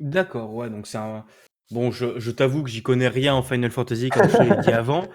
D'accord, 0.00 0.52
ouais, 0.54 0.70
donc 0.70 0.86
c'est 0.86 0.98
un, 0.98 1.24
Bon, 1.70 1.90
je, 1.90 2.18
je 2.18 2.30
t'avoue 2.30 2.62
que 2.62 2.70
j'y 2.70 2.82
connais 2.82 3.08
rien 3.08 3.34
en 3.34 3.42
Final 3.42 3.70
Fantasy, 3.70 4.10
comme 4.10 4.28
je 4.28 4.42
l'ai 4.42 4.62
dit 4.62 4.70
avant. 4.72 5.08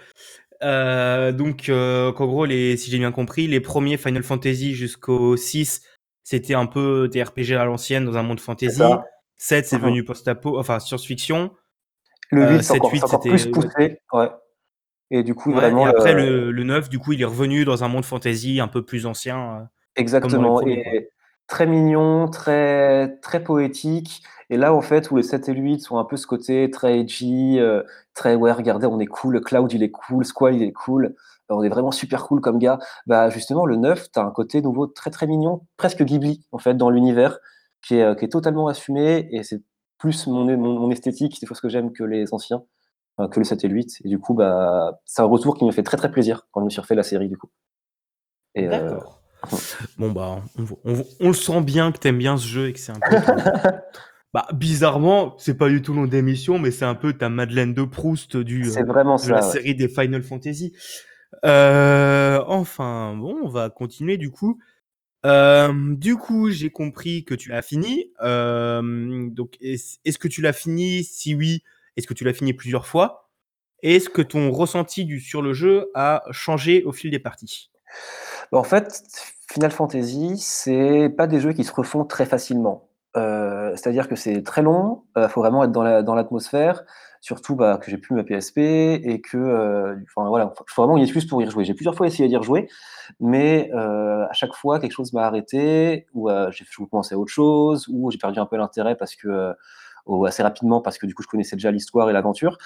Euh, 0.62 1.32
donc, 1.32 1.70
euh, 1.70 2.12
qu'en 2.12 2.28
gros, 2.28 2.46
les, 2.46 2.76
si 2.76 2.92
j'ai 2.92 2.98
bien 2.98 3.12
compris, 3.12 3.48
les 3.48 3.60
premiers 3.62 3.98
Final 3.98 4.24
Fantasy 4.24 4.74
jusqu'au 4.74 5.38
6, 5.38 5.82
c'était 6.24 6.56
un 6.56 6.66
peu 6.66 7.08
des 7.08 7.24
RPG 7.24 7.54
à 7.58 7.66
l'ancienne 7.66 8.06
dans 8.06 8.18
un 8.18 8.24
monde 8.24 8.40
fantasy. 8.40 8.82
7, 9.38 9.66
c'est 9.68 9.78
venu 9.78 10.04
post-apo, 10.04 10.60
enfin 10.60 10.80
science-fiction. 10.80 11.52
Le 12.32 12.42
8, 12.42 12.56
euh, 12.56 12.62
7, 12.62 12.78
encore, 12.78 12.92
8, 12.92 13.04
encore 13.04 13.20
plus 13.22 13.48
poussé. 13.48 14.00
Ouais. 14.12 14.28
Et 15.12 15.24
du 15.24 15.34
coup, 15.34 15.50
ouais, 15.50 15.56
vraiment. 15.56 15.88
Et 15.88 15.90
après, 15.90 16.14
le, 16.14 16.52
le 16.52 16.64
9, 16.64 16.90
du 16.90 17.00
coup, 17.00 17.14
il 17.14 17.22
est 17.22 17.26
revenu 17.26 17.66
dans 17.66 17.84
un 17.84 17.88
monde 17.88 18.06
fantasy 18.06 18.60
un 18.60 18.68
peu 18.68 18.84
plus 18.84 19.06
ancien. 19.06 19.40
Euh, 19.40 19.64
Exactement. 19.96 20.62
et 20.68 21.10
très 21.50 21.66
mignon, 21.66 22.30
très, 22.30 23.18
très 23.22 23.44
poétique. 23.44 24.24
Et 24.50 24.58
là, 24.58 24.74
en 24.74 24.82
fait, 24.82 25.12
où 25.12 25.18
les 25.18 25.24
7 25.24 25.50
et 25.50 25.54
8 25.54 25.80
sont 25.82 25.98
un 25.98 26.06
peu 26.06 26.16
ce 26.16 26.28
côté 26.28 26.70
très 26.72 27.00
edgy, 27.00 27.60
euh, 27.60 27.84
très 28.14 28.36
ouais, 28.36 28.52
regardez, 28.52 28.88
on 28.88 29.00
est 29.00 29.08
cool, 29.08 29.42
Cloud 29.42 29.72
il 29.74 29.84
est 29.84 29.92
cool, 29.92 30.26
Squall 30.26 30.56
il 30.56 30.64
est 30.64 30.72
cool, 30.72 31.06
euh, 31.06 31.10
on 31.50 31.64
est 31.64 31.70
vraiment 31.70 31.92
super 31.92 32.26
cool 32.26 32.40
comme 32.42 32.60
gars. 32.60 32.80
Bah 33.08 33.30
justement, 33.30 33.66
le 33.66 33.76
9, 33.76 34.12
tu 34.12 34.20
as 34.20 34.24
un 34.24 34.32
côté 34.32 34.62
nouveau 34.62 34.88
très 34.88 35.12
très 35.12 35.28
mignon, 35.28 35.62
presque 35.78 36.04
Ghibli 36.04 36.46
en 36.52 36.60
fait 36.60 36.76
dans 36.76 36.90
l'univers, 36.90 37.40
qui 37.86 37.96
est, 37.96 38.24
est 38.24 38.32
totalement 38.32 38.68
assumé 38.68 39.28
et 39.32 39.44
c'est 39.44 39.62
plus 39.98 40.28
mon, 40.28 40.46
mon, 40.58 40.92
esthétique, 40.92 41.38
c'est 41.40 41.54
ce 41.54 41.62
que 41.62 41.70
j'aime 41.70 41.92
que 41.92 42.04
les 42.04 42.34
anciens, 42.34 42.64
que 43.32 43.40
le 43.40 43.44
7 43.44 43.66
et 43.66 43.70
8. 43.70 44.02
Et 44.06 44.10
du 44.10 44.20
coup, 44.20 44.34
bah, 44.34 45.02
c'est 45.06 45.22
un 45.22 45.26
retour 45.26 45.58
qui 45.58 45.66
me 45.66 45.72
fait 45.72 45.84
très 45.84 45.98
très 45.98 46.12
plaisir 46.12 46.48
quand 46.52 46.62
je 46.62 46.66
me 46.66 46.70
suis 46.70 46.82
refait 46.82 46.96
la 46.96 47.04
série 47.04 47.30
du 47.30 47.38
coup. 47.38 47.50
Euh, 48.58 49.00
Bon 49.98 50.12
bah, 50.12 50.42
on, 50.58 50.92
on, 50.92 51.06
on, 51.20 51.28
le 51.28 51.34
sent 51.34 51.62
bien 51.62 51.92
que 51.92 51.98
t'aimes 51.98 52.18
bien 52.18 52.38
ce 52.38 52.46
jeu 52.46 52.68
et 52.68 52.74
que 52.74 52.80
c'est 52.80 52.92
un 52.92 53.00
peu 53.00 53.16
Bah, 54.34 54.48
bizarrement, 54.54 55.36
c'est 55.40 55.58
pas 55.58 55.70
du 55.70 55.82
tout 55.82 55.96
nom 55.96 56.06
d'émission, 56.06 56.60
mais 56.60 56.70
c'est 56.70 56.86
un 56.86 56.94
peu 56.94 57.14
ta 57.14 57.30
Madeleine 57.30 57.74
de 57.74 57.84
Proust 57.84 58.38
du, 58.38 58.70
euh, 58.70 58.84
vraiment 58.84 59.16
de 59.16 59.28
la 59.30 59.42
série 59.42 59.74
des 59.74 59.90
Final 59.90 60.22
Fantasy. 60.22 60.72
Euh, 61.46 62.44
enfin, 62.46 63.16
bon, 63.16 63.40
on 63.44 63.50
va 63.50 63.72
continuer 63.72 64.18
du 64.18 64.30
coup. 64.30 64.60
Euh, 65.26 65.96
du 65.96 66.16
coup, 66.16 66.52
j'ai 66.52 66.70
compris 66.70 67.26
que 67.26 67.34
tu 67.34 67.50
l'as 67.50 67.64
fini. 67.64 68.12
Euh, 68.22 69.28
donc, 69.32 69.58
est-ce 69.62 70.18
que 70.18 70.28
tu 70.28 70.42
l'as 70.42 70.54
fini? 70.54 71.04
Si 71.04 71.34
oui, 71.34 71.64
est-ce 71.98 72.06
que 72.06 72.14
tu 72.14 72.24
l'as 72.24 72.34
fini 72.34 72.54
plusieurs 72.54 72.86
fois? 72.86 73.30
Est-ce 73.82 74.10
que 74.10 74.22
ton 74.22 74.52
ressenti 74.52 75.06
du 75.06 75.20
sur 75.20 75.42
le 75.42 75.54
jeu 75.54 75.90
a 75.96 76.24
changé 76.32 76.84
au 76.84 76.92
fil 76.92 77.10
des 77.10 77.20
parties? 77.20 77.72
Bah, 78.52 78.58
en 78.60 78.64
fait, 78.64 79.04
Final 79.52 79.72
Fantasy, 79.72 80.38
c'est 80.38 81.10
pas 81.10 81.28
des 81.28 81.40
jeux 81.40 81.54
qui 81.54 81.64
se 81.64 81.72
refont 81.74 82.06
très 82.06 82.26
facilement. 82.26 82.88
Heu, 83.18 83.72
c'est-à-dire 83.76 84.08
que 84.08 84.16
c'est 84.16 84.44
très 84.44 84.62
long, 84.62 85.04
heu, 85.18 85.28
faut 85.28 85.42
vraiment 85.42 85.64
être 85.64 85.72
dans 85.72 85.82
la 85.84 86.04
dans 86.04 86.14
l'atmosphère, 86.16 86.84
surtout, 87.22 87.56
bah, 87.56 87.78
que 87.82 87.90
j'ai 87.90 87.98
plus 87.98 88.14
ma 88.16 88.24
PSP 88.24 88.58
et 88.60 89.20
que, 89.22 89.38
heu, 89.38 89.98
enfin 90.16 90.28
voilà, 90.30 90.54
faut 90.68 90.82
vraiment 90.84 90.98
une 90.98 91.04
excuse 91.04 91.26
pour 91.28 91.42
y 91.42 91.46
rejouer. 91.46 91.64
J'ai 91.66 91.74
plusieurs 91.74 91.96
fois 91.96 92.06
essayé 92.08 92.30
d'y 92.30 92.38
rejouer, 92.38 92.70
mais 93.20 93.72
heu, 93.74 94.24
à 94.30 94.34
chaque 94.34 94.54
fois 94.54 94.80
quelque 94.80 94.94
chose 94.94 95.12
m'a 95.14 95.24
arrêté 95.26 96.08
ou 96.14 96.30
heu, 96.30 96.50
j'ai 96.52 96.66
je 96.70 96.84
commencer 96.86 97.16
à 97.16 97.20
autre 97.20 97.32
chose 97.34 97.88
ou 97.90 98.12
j'ai 98.12 98.20
perdu 98.20 98.40
un 98.40 98.46
peu 98.46 98.58
l'intérêt 98.58 98.96
parce 98.96 99.16
que, 99.16 99.54
ou 100.06 100.26
assez 100.26 100.44
rapidement 100.44 100.82
parce 100.82 100.98
que 101.00 101.06
du 101.08 101.14
coup 101.16 101.24
je 101.24 101.28
connaissais 101.28 101.56
déjà 101.56 101.72
l'histoire 101.72 102.10
et 102.10 102.14
l'aventure. 102.14 102.58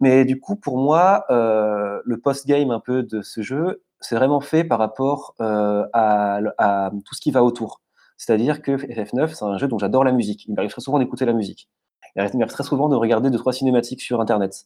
Mais 0.00 0.24
du 0.24 0.40
coup 0.40 0.56
pour 0.56 0.78
moi, 0.78 1.26
le 1.30 2.16
post-game 2.22 2.70
un 2.70 2.80
peu 2.80 3.02
de 3.02 3.22
ce 3.22 3.42
jeu, 3.42 3.82
c'est 4.00 4.16
vraiment 4.16 4.40
fait 4.40 4.64
par 4.64 4.78
rapport, 4.78 5.34
heu, 5.40 5.84
à 5.94 6.90
tout 7.04 7.14
ce 7.14 7.20
qui 7.20 7.30
va 7.30 7.44
autour. 7.44 7.80
C'est-à-dire 8.16 8.62
que 8.62 8.76
FF9, 8.76 9.34
c'est 9.34 9.44
un 9.44 9.56
jeu 9.58 9.68
dont 9.68 9.78
j'adore 9.78 10.04
la 10.04 10.12
musique. 10.12 10.44
Il 10.46 10.54
m'arrive 10.54 10.70
très 10.70 10.82
souvent 10.82 10.98
d'écouter 10.98 11.24
la 11.24 11.32
musique. 11.32 11.68
Il 12.16 12.20
m'arrive 12.38 12.46
très 12.52 12.64
souvent 12.64 12.88
de 12.88 12.96
regarder 12.96 13.30
2-3 13.30 13.52
cinématiques 13.52 14.02
sur 14.02 14.20
internet 14.20 14.64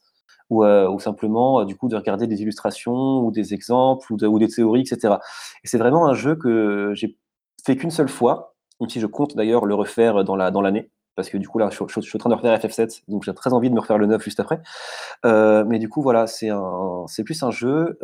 ou 0.50 0.64
ou 0.64 1.00
simplement, 1.00 1.60
heu, 1.62 1.64
du 1.66 1.76
coup 1.76 1.88
de 1.88 1.96
regarder 1.96 2.26
des 2.26 2.42
illustrations 2.42 3.20
ou 3.20 3.30
des 3.30 3.54
exemples 3.54 4.12
ou 4.12 4.16
de 4.16 4.26
ou 4.26 4.38
des 4.38 4.48
théories 4.48 4.82
et 4.82 4.86
cetera 4.86 5.20
et 5.64 5.68
c'est 5.68 5.78
vraiment 5.78 6.06
un 6.06 6.14
jeu 6.14 6.36
que 6.36 6.92
j'ai 6.94 7.16
fait 7.64 7.76
qu'une 7.76 7.90
seule 7.90 8.08
fois, 8.10 8.54
même 8.80 8.90
si 8.90 9.00
je 9.00 9.06
compte 9.06 9.36
d'ailleurs 9.36 9.64
le 9.66 9.74
refaire 9.74 10.24
dans 10.24 10.36
la 10.36 10.50
dans 10.50 10.60
l'année 10.60 10.90
parce 11.16 11.28
que 11.30 11.38
du 11.38 11.48
coup 11.48 11.58
là, 11.58 11.70
je 11.70 11.76
suis 12.00 12.16
en 12.16 12.18
train 12.18 12.28
de 12.30 12.34
refaire 12.34 12.58
FF7, 12.58 13.02
donc 13.08 13.22
j'ai 13.24 13.32
très 13.34 13.52
envie 13.52 13.70
de 13.70 13.74
me 13.74 13.80
refaire 13.80 13.98
le 13.98 14.06
9 14.06 14.22
juste 14.22 14.40
après. 14.40 14.60
Mais 15.24 15.78
du 15.78 15.88
coup 15.88 16.02
voilà, 16.02 16.26
c'est 16.26 16.50
plus 17.24 17.42
un 17.42 17.50
jeu, 17.50 17.98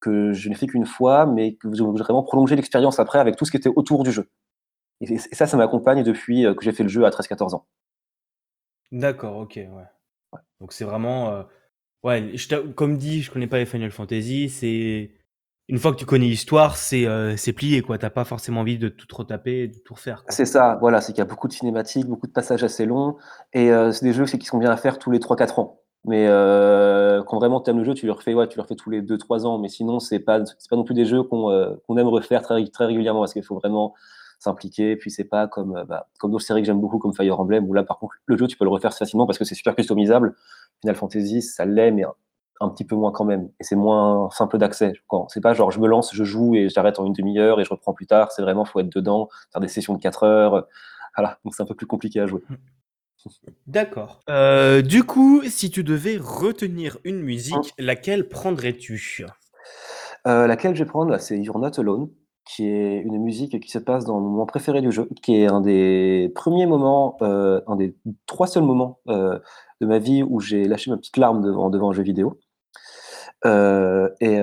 que 0.00 0.32
je 0.32 0.48
n'ai 0.48 0.54
fait 0.54 0.66
qu'une 0.66 0.86
fois, 0.86 1.26
mais 1.26 1.54
que 1.54 1.68
voudrais 1.68 2.04
vraiment 2.04 2.22
prolonger 2.22 2.56
l'expérience 2.56 2.98
après 2.98 3.18
avec 3.18 3.36
tout 3.36 3.44
ce 3.44 3.50
qui 3.50 3.56
était 3.56 3.70
autour 3.74 4.02
du 4.02 4.12
jeu 4.12 4.28
et 5.00 5.12
et 5.14 5.18
ça, 5.18 5.46
ça 5.46 5.56
m'accompagne 5.56 6.02
depuis, 6.02 6.44
heu, 6.44 6.54
que 6.54 6.64
j'ai 6.64 6.72
fait 6.72 6.82
le 6.82 6.88
jeu 6.88 7.04
à 7.04 7.10
13-14 7.10 7.54
ans. 7.54 7.66
D'accord, 8.92 9.36
OK, 9.38 9.56
ouais. 9.56 9.66
Ouais. 10.32 10.40
Donc 10.60 10.72
c'est 10.72 10.84
vraiment, 10.84 11.32
heu, 11.32 11.44
ouais, 12.02 12.36
je 12.36 12.56
comme 12.72 12.98
dit, 12.98 13.22
je 13.22 13.30
connais 13.30 13.46
pas 13.46 13.58
les 13.58 13.66
Final 13.66 13.90
Fantasy, 13.90 14.48
c'est 14.48 15.10
une 15.68 15.78
fois 15.78 15.92
que 15.92 15.98
tu 15.98 16.06
connais 16.06 16.26
l'histoire, 16.26 16.76
c'est, 16.76 17.06
c'est 17.36 17.52
plié 17.52 17.80
quoi. 17.80 17.96
Tu 17.96 18.04
as 18.04 18.10
pas 18.10 18.24
forcément 18.24 18.62
envie 18.62 18.76
de 18.76 18.88
tout 18.88 19.06
retaper, 19.14 19.68
de 19.68 19.78
tout 19.78 19.94
refaire. 19.94 20.24
C'est 20.28 20.44
ça, 20.44 20.76
voilà, 20.80 21.00
c'est 21.00 21.12
qu'il 21.12 21.20
y 21.20 21.22
a 21.22 21.26
beaucoup 21.26 21.46
de 21.46 21.52
cinématiques, 21.52 22.06
beaucoup 22.06 22.26
de 22.26 22.32
passages 22.32 22.64
assez 22.64 22.86
longs 22.86 23.16
et 23.52 23.70
heu, 23.70 23.92
c'est 23.92 24.04
des 24.04 24.12
jeux, 24.12 24.24
qui 24.24 24.44
sont 24.44 24.58
bien 24.58 24.70
à 24.70 24.76
faire 24.76 24.98
tous 24.98 25.12
les 25.12 25.20
3-4 25.20 25.60
ans. 25.60 25.79
Mais 26.06 26.26
heu, 26.28 27.22
quand 27.26 27.38
vraiment 27.38 27.60
tu 27.60 27.70
aimes 27.70 27.78
le 27.78 27.84
jeu, 27.84 27.94
tu 27.94 28.06
le 28.06 28.12
refais, 28.12 28.32
ouais, 28.34 28.48
tu 28.48 28.56
le 28.56 28.62
refais 28.62 28.74
tous 28.76 28.88
les 28.90 29.02
2-3 29.02 29.44
ans, 29.46 29.58
mais 29.58 29.68
sinon 29.68 30.00
c'est 30.00 30.18
pas 30.18 30.44
c'est 30.46 30.68
pas 30.70 30.76
non 30.76 30.84
plus 30.84 30.94
des 30.94 31.04
jeux 31.04 31.22
qu'on, 31.22 31.50
heu, 31.50 31.80
qu'on 31.86 31.96
aime 31.98 32.08
refaire 32.08 32.42
très 32.42 32.64
très 32.68 32.86
régulièrement 32.86 33.20
parce 33.20 33.34
qu'il 33.34 33.42
faut 33.44 33.56
vraiment 33.56 33.94
s'impliquer. 34.38 34.96
Puis 34.96 35.10
c'est 35.10 35.24
pas 35.24 35.46
comme, 35.46 35.76
heu, 35.76 35.84
bah, 35.84 36.08
comme 36.18 36.30
d'autres 36.32 36.44
séries 36.44 36.62
que 36.62 36.66
j'aime 36.66 36.80
beaucoup 36.80 36.98
comme 36.98 37.12
Fire 37.14 37.38
Emblem 37.38 37.68
où 37.68 37.74
là 37.74 37.82
par 37.84 37.98
contre 37.98 38.14
le 38.26 38.36
jeu 38.38 38.46
tu 38.46 38.56
peux 38.56 38.64
le 38.64 38.70
refaire 38.70 38.94
facilement 38.94 39.26
parce 39.26 39.38
que 39.38 39.44
c'est 39.44 39.54
super 39.54 39.74
customisable. 39.76 40.34
Final 40.80 40.96
Fantasy, 40.96 41.42
ça 41.42 41.66
l'est, 41.66 41.90
mais 41.90 42.04
un 42.62 42.68
petit 42.70 42.84
peu 42.84 42.94
moins 42.96 43.12
quand 43.12 43.24
même 43.26 43.50
et 43.60 43.64
c'est 43.64 43.76
moins 43.76 44.30
simple 44.30 44.56
d'accès. 44.58 44.92
C'est 45.28 45.40
pas 45.42 45.52
genre 45.54 45.70
je 45.70 45.80
me 45.80 45.86
lance, 45.88 46.10
je 46.14 46.24
joue 46.24 46.54
et 46.54 46.68
j'arrête 46.70 46.98
en 46.98 47.04
une 47.06 47.12
demi-heure 47.12 47.60
et 47.60 47.64
je 47.64 47.70
reprends 47.70 47.92
plus 47.94 48.06
tard. 48.06 48.32
C'est 48.32 48.42
vraiment 48.42 48.64
faut 48.64 48.80
être 48.80 48.88
dedans, 48.94 49.28
faire 49.52 49.60
des 49.60 49.68
sessions 49.68 49.94
de 49.94 50.00
4 50.00 50.24
heures, 50.24 50.56
heu, 50.56 50.64
voilà, 51.16 51.38
donc 51.44 51.54
c'est 51.54 51.62
un 51.62 51.66
peu 51.66 51.74
plus 51.74 51.86
compliqué 51.86 52.20
à 52.20 52.26
jouer. 52.26 52.42
D'accord. 53.66 54.20
Heu, 54.28 54.82
du 54.82 55.04
coup, 55.04 55.42
si 55.46 55.70
tu 55.70 55.84
devais 55.84 56.18
retenir 56.20 56.98
une 57.04 57.20
musique, 57.20 57.74
laquelle 57.78 58.28
prendrais-tu? 58.28 59.24
Heu, 60.26 60.46
laquelle 60.46 60.74
je 60.74 60.84
vais 60.84 60.88
prendre, 60.90 61.18
c'est 61.18 61.38
You're 61.38 61.58
Not 61.58 61.78
Alone, 61.80 62.10
qui 62.44 62.66
est 62.68 63.00
une 63.02 63.18
musique 63.18 63.60
qui 63.60 63.70
se 63.70 63.78
passe 63.78 64.04
dans 64.04 64.16
le 64.18 64.24
moment 64.24 64.46
préféré 64.46 64.82
du 64.82 64.92
jeu, 64.92 65.08
qui 65.22 65.36
est 65.36 65.46
un 65.46 65.60
des 65.60 66.32
premiers 66.34 66.66
moments, 66.66 67.16
heu, 67.22 67.62
un 67.66 67.76
des 67.76 67.96
3 68.26 68.46
seuls 68.46 68.64
moments, 68.64 69.00
de 69.06 69.86
ma 69.86 69.98
vie 69.98 70.22
où 70.22 70.40
j'ai 70.40 70.64
lâché 70.66 70.90
ma 70.90 70.96
petite 70.98 71.16
larme 71.16 71.42
devant 71.42 71.70
devant 71.70 71.90
un 71.90 71.92
jeu 71.94 72.02
vidéo. 72.02 72.38
Et 73.44 74.40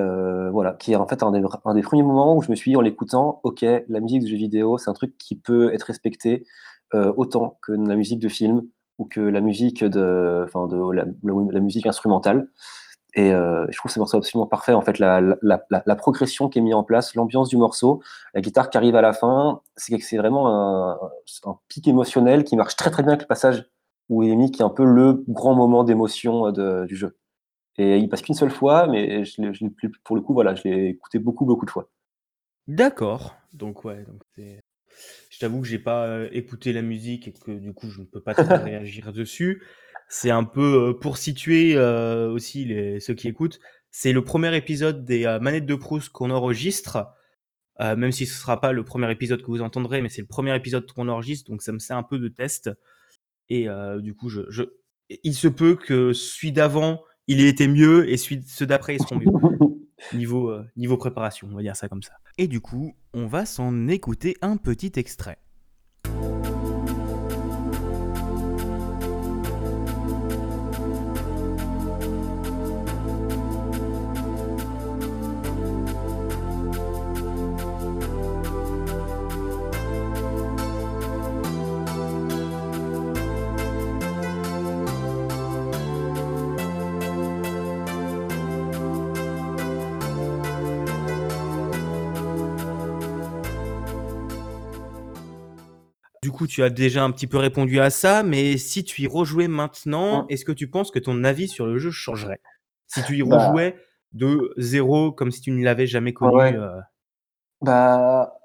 voilà, 0.51 0.74
qui 0.79 0.93
est 0.93 0.96
en 0.96 1.07
fait 1.07 1.24
un 1.24 1.31
des 1.31 1.41
un 1.65 1.75
des 1.75 1.81
premiers 1.81 2.03
moments 2.03 2.36
où 2.38 2.41
je 2.41 2.51
me 2.51 2.55
suis 2.55 2.72
dit 2.72 2.77
en 2.77 2.81
l'écoutant: 2.81 3.39
«OK, 3.43 3.62
la 3.63 4.00
musique 4.00 4.24
de 4.24 4.27
jeu 4.27 4.38
vidéo, 4.38 4.77
c'est 4.77 4.89
un 4.89 4.93
truc 4.93 5.17
qui 5.17 5.36
peut 5.36 5.74
être 5.74 5.84
respecté, 5.84 6.46
heu, 6.94 7.13
autant 7.17 7.58
que 7.62 7.72
la 7.72 7.96
musique 7.96 8.20
de 8.20 8.29
film 8.29 8.63
ou 8.98 9.06
que 9.06 9.20
la 9.22 9.41
musique 9.41 9.84
de 9.84 10.44
enfin 10.46 10.67
de 10.67 11.51
la 11.51 11.60
musique 11.60 11.86
instrumentale» 11.88 12.48
et 13.13 13.32
heu, 13.32 13.65
je 13.70 13.77
trouve 13.77 13.91
ce 13.91 13.98
morceau 14.00 14.17
absolument 14.17 14.46
parfait. 14.46 14.74
En 14.74 14.82
fait, 14.82 15.00
la 15.00 15.96
progression 15.98 16.50
qui 16.50 16.60
est 16.60 16.62
mise 16.62 16.75
en 16.75 16.84
place, 16.84 17.15
l'ambiance 17.15 17.50
du 17.50 17.58
morceau, 17.58 18.01
la 18.36 18.41
guitare 18.41 18.70
qui 18.70 18.77
arrive 18.77 18.96
à 18.96 19.01
la 19.01 19.13
fin, 19.13 19.62
c'est 19.75 20.17
vraiment 20.17 20.48
un 20.50 21.60
pic 21.67 21.88
émotionnel 21.88 22.44
qui 22.44 22.56
marche 22.56 22.75
très, 22.75 22.91
très 22.91 23.01
bien 23.01 23.13
avec 23.13 23.22
le 23.24 23.27
passage 23.27 23.65
où 24.10 24.22
est 24.24 24.36
mis, 24.36 24.51
qui 24.51 24.62
est 24.62 24.65
un 24.65 24.70
peu 24.70 24.86
le 24.86 25.24
grand 25.27 25.56
moment 25.56 25.84
d'émotion, 25.84 26.51
de 26.51 26.86
du 26.86 26.96
jeu 26.96 27.17
et 27.77 27.98
il 27.98 28.10
passe 28.10 28.22
qu'une 28.22 28.36
seule 28.36 28.51
fois, 28.51 28.88
mais 28.88 29.24
pour 30.03 30.15
le 30.15 30.22
coup, 30.22 30.34
voilà, 30.34 30.56
je 30.56 30.63
l'ai 30.63 30.88
écouté 30.88 31.20
beaucoup, 31.20 31.46
beaucoup 31.46 31.65
de 31.65 31.72
fois. 31.72 31.89
D'accord, 32.67 33.36
donc 33.53 33.86
ouais, 33.86 34.03
je 35.30 35.39
t'avoue 35.39 35.62
que 35.62 35.68
j'ai 35.68 35.80
pas, 35.80 36.08
heu, 36.08 36.30
écouté 36.36 36.74
la 36.74 36.82
musique 36.82 37.27
et 37.27 37.34
que 37.34 37.51
du 37.51 37.74
coup, 37.74 37.89
je 37.89 38.01
ne 38.01 38.06
peux 38.06 38.22
pas 38.22 38.34
trop 38.34 38.44
réagir 38.63 39.13
dessus. 39.13 39.63
C'est 40.10 40.30
un 40.32 40.44
peu, 40.44 40.89
heu, 40.89 41.00
pour 41.00 41.18
situer, 41.18 41.75
heu, 41.75 42.27
aussi 42.30 42.66
les 42.66 43.00
ceux 43.00 43.13
qui 43.13 43.27
écoutent, 43.27 43.60
c'est 43.92 44.13
le 44.13 44.24
premier 44.24 44.56
épisode 44.56 45.06
des, 45.06 45.25
Manettes 45.42 45.66
de 45.66 45.75
Proust 45.75 46.10
qu'on 46.10 46.30
enregistre, 46.32 47.08
même 47.80 48.12
si 48.12 48.25
ce 48.25 48.36
sera 48.39 48.60
pas 48.60 48.72
le 48.72 48.84
premier 48.84 49.12
épisode 49.12 49.42
que 49.42 49.48
vous 49.48 49.62
entendrez, 49.62 50.01
mais 50.01 50.10
c'est 50.10 50.22
le 50.22 50.27
premier 50.27 50.56
épisode 50.56 50.92
qu'on 50.92 51.08
enregistre, 51.08 51.50
donc 51.50 51.62
ça 51.62 51.72
me 51.72 51.80
sert 51.80 51.98
un 51.98 52.04
peu 52.04 52.20
de 52.20 52.27
test 52.27 52.70
et 53.50 53.68
du 54.00 54.13
coup, 54.13 54.30
je 54.30 54.42
je 54.50 54.63
il 55.24 55.34
se 55.34 55.48
peut 55.48 55.75
que 55.75 56.13
celui 56.13 56.51
d'avant, 56.51 57.01
il 57.27 57.42
ait 57.42 57.50
été 57.50 57.68
mieux 57.68 58.10
et 58.10 58.18
celui 58.18 58.44
ceux 58.46 58.66
d'après, 58.66 58.96
ils 58.96 59.01
seront 59.01 59.18
mieux. 59.18 59.25
Niveau, 60.13 60.51
heu, 60.51 60.66
niveau 60.75 60.98
préparation, 60.98 61.48
on 61.51 61.56
va 61.56 61.62
dire 61.62 61.75
ça 61.75 61.89
comme 61.89 62.04
ça. 62.04 62.13
Et 62.38 62.48
du 62.48 62.62
coup, 62.62 62.96
on 63.13 63.27
va 63.27 63.46
s'en 63.46 63.88
écouter 63.88 64.38
un 64.42 64.58
petit 64.58 64.92
extrait. 64.96 65.39
Coup, 96.38 96.48
tu 96.48 96.63
as 96.63 96.70
déjà 96.70 97.03
un 97.03 97.12
petit 97.12 97.27
peu 97.27 97.38
répondu 97.38 97.79
à 97.79 97.89
ça, 97.89 98.24
mais 98.24 98.58
si 98.58 98.84
tu 98.84 99.03
y 99.03 99.08
rejouais 99.08 99.48
maintenant, 99.48 100.24
Mmh. 100.24 100.27
est-ce 100.29 100.46
que 100.46 100.51
tu 100.51 100.70
penses 100.70 100.91
que 100.91 101.00
ton 101.00 101.24
avis 101.24 101.48
sur 101.48 101.65
le 101.67 101.77
jeu 101.79 101.91
changerait? 101.91 102.41
Si 102.88 103.03
tu 103.03 103.17
y 103.17 103.22
Bah, 103.24 103.62
rejouais 103.62 103.77
de 104.13 104.53
0 104.58 105.12
comme 105.12 105.32
si 105.32 105.41
tu 105.41 105.51
ne 105.51 105.63
l'avais 105.63 105.88
jamais 105.88 106.13
connu, 106.13 106.53
ouais. 106.53 106.58
heu 106.58 106.70
Bah, 107.62 108.39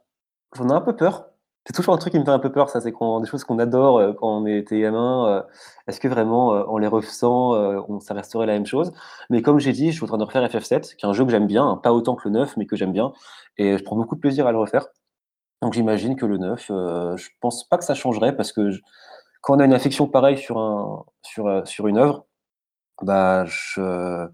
j'en 0.56 0.68
ai 0.70 0.72
un 0.72 0.80
peu 0.80 0.96
peur. 0.96 1.28
C'est 1.66 1.74
toujours 1.74 1.94
un 1.94 1.98
truc 1.98 2.12
qui 2.12 2.18
me 2.20 2.24
fait 2.24 2.30
un 2.30 2.38
peu 2.40 2.52
peur, 2.52 2.70
ça, 2.70 2.80
c'est 2.80 2.92
quand 2.92 3.20
des 3.20 3.28
choses 3.28 3.44
qu'on 3.44 3.58
adore, 3.60 4.00
heu, 4.00 4.14
quand 4.14 4.28
on 4.42 4.46
était 4.46 4.80
gamin, 4.80 5.40
heu, 5.40 5.44
est-ce 5.88 6.00
que 6.00 6.08
vraiment, 6.08 6.54
heu, 6.56 6.68
en 6.68 6.78
les 6.78 6.88
refaisant, 6.88 7.54
on 7.88 8.00
ça 8.00 8.14
resterait 8.14 8.46
la 8.46 8.54
même 8.54 8.66
chose? 8.66 8.92
Mais 9.30 9.42
comme 9.42 9.60
j'ai 9.60 9.72
dit, 9.72 9.88
je 9.92 9.96
suis 9.96 10.04
en 10.04 10.08
train 10.08 10.18
de 10.18 10.24
refaire 10.24 10.44
FF7, 10.50 10.96
qui 10.96 11.06
est 11.06 11.08
un 11.08 11.12
jeu 11.14 11.24
que 11.24 11.30
j'aime 11.32 11.46
bien, 11.48 11.64
hein, 11.66 11.76
pas 11.78 11.92
autant 11.92 12.16
que 12.16 12.28
le 12.28 12.34
9, 12.34 12.56
mais 12.56 12.66
que 12.66 12.76
j'aime 12.76 12.92
bien 12.92 13.12
et 13.58 13.78
je 13.78 13.84
prends 13.84 13.96
beaucoup 13.96 14.16
de 14.16 14.20
plaisir 14.20 14.46
à 14.48 14.52
le 14.52 14.58
refaire. 14.58 14.88
Donc 15.62 15.74
j'imagine 15.74 16.16
que 16.16 16.26
le 16.26 16.38
9, 16.38 16.70
heu, 16.70 17.16
je 17.16 17.28
pense 17.40 17.68
pas 17.68 17.78
que 17.78 17.84
ça 17.84 17.94
changerait 17.94 18.36
parce 18.36 18.52
que 18.52 18.70
quand 19.42 19.56
on 19.56 19.60
a 19.60 19.64
une 19.64 19.74
affection 19.74 20.08
pareille 20.08 20.38
sur 20.38 20.58
un 20.58 21.04
sur, 21.22 21.48
heu, 21.48 21.64
sur 21.66 21.88
une 21.88 21.98
œuvre, 21.98 22.26
bah, 23.02 23.44
je 23.46 24.28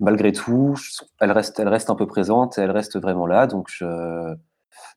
malgré 0.00 0.32
tout, 0.32 0.74
elle 1.20 1.32
reste 1.32 1.58
elle 1.60 1.68
reste 1.68 1.90
un 1.90 1.96
peu 1.96 2.06
présente, 2.06 2.58
elle 2.58 2.70
reste 2.70 2.98
vraiment 3.00 3.26
là, 3.26 3.46
donc 3.46 3.68
je 3.70 3.86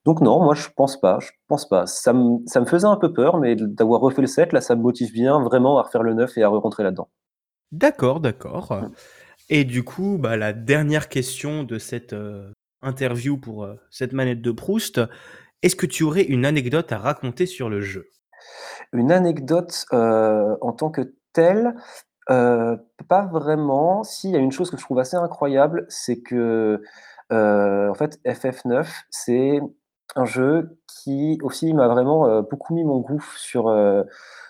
donc 0.05 0.21
non, 0.21 0.43
moi 0.43 0.55
je 0.55 0.67
pense 0.75 0.99
pas, 0.99 1.19
je 1.21 1.31
pense 1.47 1.67
pas. 1.67 1.85
Ça 1.87 2.13
me 2.13 2.39
ça 2.47 2.59
me 2.61 2.65
faisait 2.65 2.87
un 2.87 2.97
peu 2.97 3.13
peur, 3.13 3.37
mais 3.39 3.55
d'avoir 3.55 4.01
refait 4.01 4.21
le 4.21 4.27
7, 4.27 4.53
là, 4.53 4.61
ça 4.61 4.75
me 4.75 4.81
motive 4.81 5.11
bien 5.13 5.39
vraiment 5.41 5.79
à 5.79 5.83
refaire 5.83 6.03
le 6.03 6.13
9 6.13 6.37
et 6.37 6.43
à 6.43 6.49
re-rentrer 6.49 6.83
là-dedans. 6.83 7.09
d'accord, 7.71 8.19
d'accord. 8.19 8.71
Mmh. 8.73 8.91
Et 9.49 9.65
du 9.65 9.83
coup, 9.83 10.17
bah, 10.19 10.37
la 10.37 10.53
dernière 10.53 11.09
question 11.09 11.63
de 11.63 11.79
cette, 11.79 12.13
heu, 12.13 12.53
interview 12.81 13.37
pour, 13.37 13.65
heu, 13.65 13.79
cette 13.91 14.13
manette 14.13 14.41
de 14.41 14.51
Proust, 14.51 15.01
est-ce 15.61 15.75
que 15.75 15.85
tu 15.85 16.03
aurais 16.03 16.23
une 16.23 16.45
anecdote 16.45 16.91
à 16.91 16.97
raconter 16.97 17.45
sur 17.45 17.69
le 17.69 17.81
jeu? 17.81 18.07
Une 18.93 19.11
anecdote, 19.11 19.85
heu, 19.93 20.57
en 20.61 20.71
tant 20.71 20.89
que 20.89 21.13
telle, 21.33 21.75
pas 22.27 23.25
vraiment. 23.31 24.03
Si, 24.03 24.29
il 24.29 24.33
y 24.33 24.35
a 24.35 24.39
une 24.39 24.51
chose 24.51 24.69
que 24.69 24.77
je 24.77 24.83
trouve 24.83 24.99
assez 24.99 25.17
incroyable, 25.17 25.85
c'est 25.89 26.21
que, 26.21 26.81
en 27.31 27.93
fait, 27.93 28.19
FF9, 28.25 28.87
c'est 29.09 29.59
un 30.15 30.25
jeu 30.25 30.77
qui 30.87 31.39
aussi 31.43 31.73
m'a 31.73 31.87
vraiment, 31.87 32.41
beaucoup 32.43 32.75
mis 32.75 32.83
mon 32.83 32.99
goût 32.99 33.23
sur, 33.35 33.69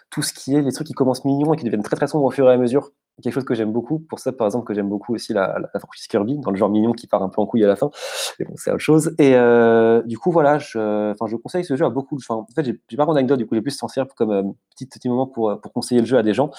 tout 0.10 0.22
ce 0.22 0.34
qui 0.34 0.56
est 0.56 0.62
les 0.62 0.72
trucs 0.72 0.88
qui 0.88 0.94
commencent 0.94 1.26
mignons 1.26 1.54
et 1.54 1.58
qui 1.58 1.64
deviennent 1.64 1.84
très, 1.84 1.96
très 1.96 2.08
sombres 2.08 2.26
au 2.26 2.32
fur 2.32 2.50
et 2.50 2.54
à 2.54 2.58
mesure 2.58 2.92
quelque 3.22 3.34
chose 3.34 3.46
que 3.46 3.54
j'aime 3.54 3.72
beaucoup. 3.72 4.00
Pour 4.00 4.20
ça, 4.20 4.32
par 4.32 4.48
exemple, 4.48 4.66
que 4.66 4.74
j'aime 4.74 4.90
beaucoup 4.90 5.14
aussi 5.14 5.34
la, 5.34 5.60
la, 5.74 5.80
franchise 5.80 6.08
Kirby, 6.08 6.38
dans 6.40 6.52
le 6.52 6.58
genre 6.58 6.70
mignon 6.70 6.94
qui 6.94 7.08
part 7.08 7.24
un 7.24 7.30
peu 7.30 7.42
en 7.42 7.46
couille 7.46 7.64
à 7.64 7.68
la 7.68 7.76
fin. 7.76 7.90
Mais 8.40 8.46
bon, 8.46 8.54
c'est 8.56 8.72
autre 8.72 8.80
chose. 8.80 9.16
Et 9.18 9.36
euh, 9.36 10.02
du 10.04 10.18
coup, 10.18 10.32
voilà, 10.32 10.60
je, 10.60 11.14
je 11.28 11.36
conseille 11.36 11.64
ce 11.66 11.76
jeu 11.76 11.86
à 11.86 11.90
beaucoup. 11.90 12.18
En 12.30 12.46
fait, 12.56 12.64
j'ai 12.64 12.98
pas 12.98 13.06
mon 13.06 13.14
anecdote, 13.14 13.38
du 13.38 13.46
coup, 13.46 13.56
j'ai 13.56 13.62
plus 13.62 13.72
s'en 13.72 13.88
servir 13.88 14.14
comme 14.16 14.32
euh, 14.32 14.44
petit, 14.72 14.86
petit 14.86 15.10
moment 15.10 15.28
pour, 15.28 15.60
pour 15.62 15.74
conseiller 15.74 16.02
le 16.02 16.08
jeu 16.08 16.18
à 16.18 16.24
des 16.24 16.34
gens. 16.34 16.52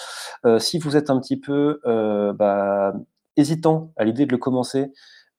Euh, 0.45 0.59
si 0.59 0.79
vous 0.79 0.95
êtes 0.95 1.09
un 1.09 1.19
petit 1.19 1.37
peu 1.37 1.79
euh, 1.85 2.33
bah, 2.33 2.93
hésitant 3.37 3.91
à 3.97 4.03
l'idée 4.03 4.25
de 4.25 4.31
le 4.31 4.37
commencer, 4.37 4.91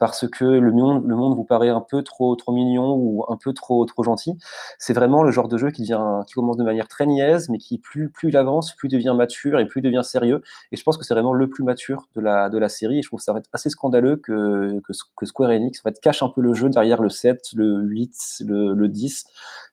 parce 0.03 0.27
que 0.29 0.45
le 0.45 0.73
monde, 0.73 1.37
vous 1.37 1.45
paraît 1.45 1.69
un 1.69 1.81
peu 1.81 2.03
trop, 2.03 2.35
trop 2.35 2.51
mignon 2.51 2.97
ou 2.97 3.25
un 3.29 3.37
peu 3.37 3.53
trop, 3.53 3.85
trop 3.85 4.03
gentil. 4.03 4.37
C'est 4.77 4.95
vraiment 4.95 5.23
le 5.23 5.31
genre 5.31 5.47
de 5.47 5.57
jeu 5.57 5.71
qui, 5.71 5.85
vient, 5.85 6.25
qui 6.27 6.35
commence 6.35 6.57
de 6.57 6.65
manière 6.65 6.89
très 6.89 7.07
niaise, 7.07 7.49
mais 7.51 7.59
qui 7.59 7.79
plus, 7.79 8.11
plus 8.11 8.31
il 8.31 8.37
avance, 8.37 8.75
plus 8.75 8.89
devient 8.89 9.15
mature 9.17 9.61
et 9.61 9.65
plus 9.65 9.81
devient 9.81 10.01
sérieux. 10.03 10.43
Et 10.73 10.77
je 10.77 10.83
pense 10.83 10.99
que 10.99 11.05
c'est 11.05 11.15
vraiment 11.15 11.35
le 11.35 11.49
plus 11.49 11.63
mature 11.63 12.09
de 12.17 12.21
la, 12.21 12.51
de 12.51 12.59
la 12.59 12.69
série. 12.69 12.99
Et 12.99 13.03
je 13.03 13.07
trouve 13.07 13.21
ça 13.21 13.33
assez 13.53 13.71
scandaleux 13.71 14.17
que, 14.17 14.81
que, 14.81 15.25
Square 15.25 15.51
Enix 15.51 15.79
en 15.79 15.89
fait, 15.89 16.01
cache 16.01 16.25
un 16.25 16.31
peu 16.31 16.41
le 16.41 16.53
jeu 16.53 16.69
derrière 16.69 17.01
le 17.01 17.09
7, 17.09 17.51
le 17.55 17.83
8, 17.83 18.43
le, 18.49 18.75
le 18.75 18.89
10. 18.89 19.25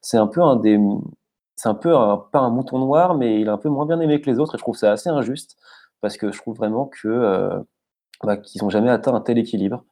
C'est 0.01 0.17
un 0.17 0.27
peu 0.27 0.43
un 0.43 0.57
des. 0.57 0.79
C'est 1.55 1.69
un 1.69 1.73
peu 1.73 1.91
pas 2.31 2.39
un 2.39 2.51
mouton 2.51 2.77
noir, 2.77 3.15
mais 3.15 3.41
il 3.41 3.47
est 3.47 3.49
un 3.49 3.57
peu 3.57 3.69
moins 3.69 3.87
bien 3.87 3.99
aimé 3.99 4.21
que 4.21 4.29
les 4.29 4.37
autres. 4.37 4.53
Et 4.53 4.59
je 4.59 4.63
trouve 4.63 4.77
ça 4.77 4.91
assez 4.91 5.09
injuste 5.09 5.57
parce 6.01 6.17
que 6.17 6.31
je 6.31 6.37
trouve 6.39 6.55
vraiment 6.55 6.85
que 6.85 7.07
euh, 7.07 7.59
bah, 8.23 8.37
qu'ils 8.37 8.61
n'ont 8.63 8.69
jamais 8.69 8.91
atteint 8.91 9.15
un 9.15 9.21
tel 9.21 9.39
équilibre. 9.39 9.83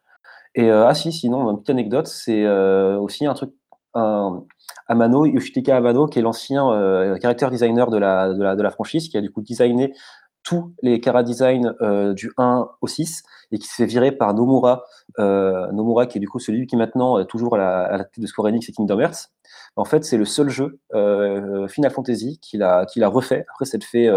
Et 0.58 0.72
euh, 0.72 0.88
ah 0.88 0.96
si, 0.96 1.12
sinon, 1.12 1.52
une 1.52 1.58
petite 1.58 1.70
anecdote, 1.70 2.08
c'est 2.08 2.44
euh, 2.44 2.98
aussi 2.98 3.28
un 3.28 3.36
truc, 3.36 3.52
un, 3.94 4.44
Amano, 4.88 5.28
Yoshitaka 5.28 5.78
Amano, 5.78 6.08
qui 6.08 6.18
est 6.18 6.24
l'ancien 6.24 6.68
euh, 6.72 7.16
character 7.22 7.48
designer 7.52 7.92
de 7.92 7.98
la, 7.98 8.34
de, 8.34 8.42
la, 8.42 8.56
de 8.56 8.64
la 8.64 8.72
franchise, 8.72 9.08
qui 9.08 9.18
a 9.18 9.22
du 9.22 9.32
coup 9.32 9.42
designé 9.42 9.94
tous 10.42 10.74
les 10.82 11.00
Kara 11.00 11.24
Design 11.24 11.76
du 12.16 12.32
1 12.38 12.70
au 12.80 12.88
6 12.88 13.22
et 13.52 13.60
qui 13.60 13.68
s'est 13.68 13.86
viré 13.86 14.14
par 14.14 14.34
Nomura, 14.34 14.86
Nomura 15.18 16.06
qui 16.06 16.20
est 16.20 16.22
du 16.22 16.30
coup 16.30 16.40
celui 16.40 16.68
qui 16.68 16.78
maintenant 16.78 17.20
est 17.20 17.26
toujours 17.26 17.56
à 17.56 17.58
la, 17.58 18.06
tête 18.06 18.22
de 18.22 18.28
Square 18.28 18.48
Enix 18.48 18.70
et 18.70 18.72
Kingdom 18.72 18.98
Hearts. 18.98 19.28
En 19.76 19.84
fait, 19.84 20.06
c'est 20.06 20.16
le 20.16 20.24
seul 20.24 20.48
jeu 20.48 20.80
Final 20.94 21.92
Fantasy 21.92 22.40
qu'il 22.40 22.64
a, 22.64 22.86
qu'il 22.86 23.04
a 23.04 23.10
refait 23.10 23.46
après 23.50 23.66
s'être 23.66 23.84
fait 23.84 24.10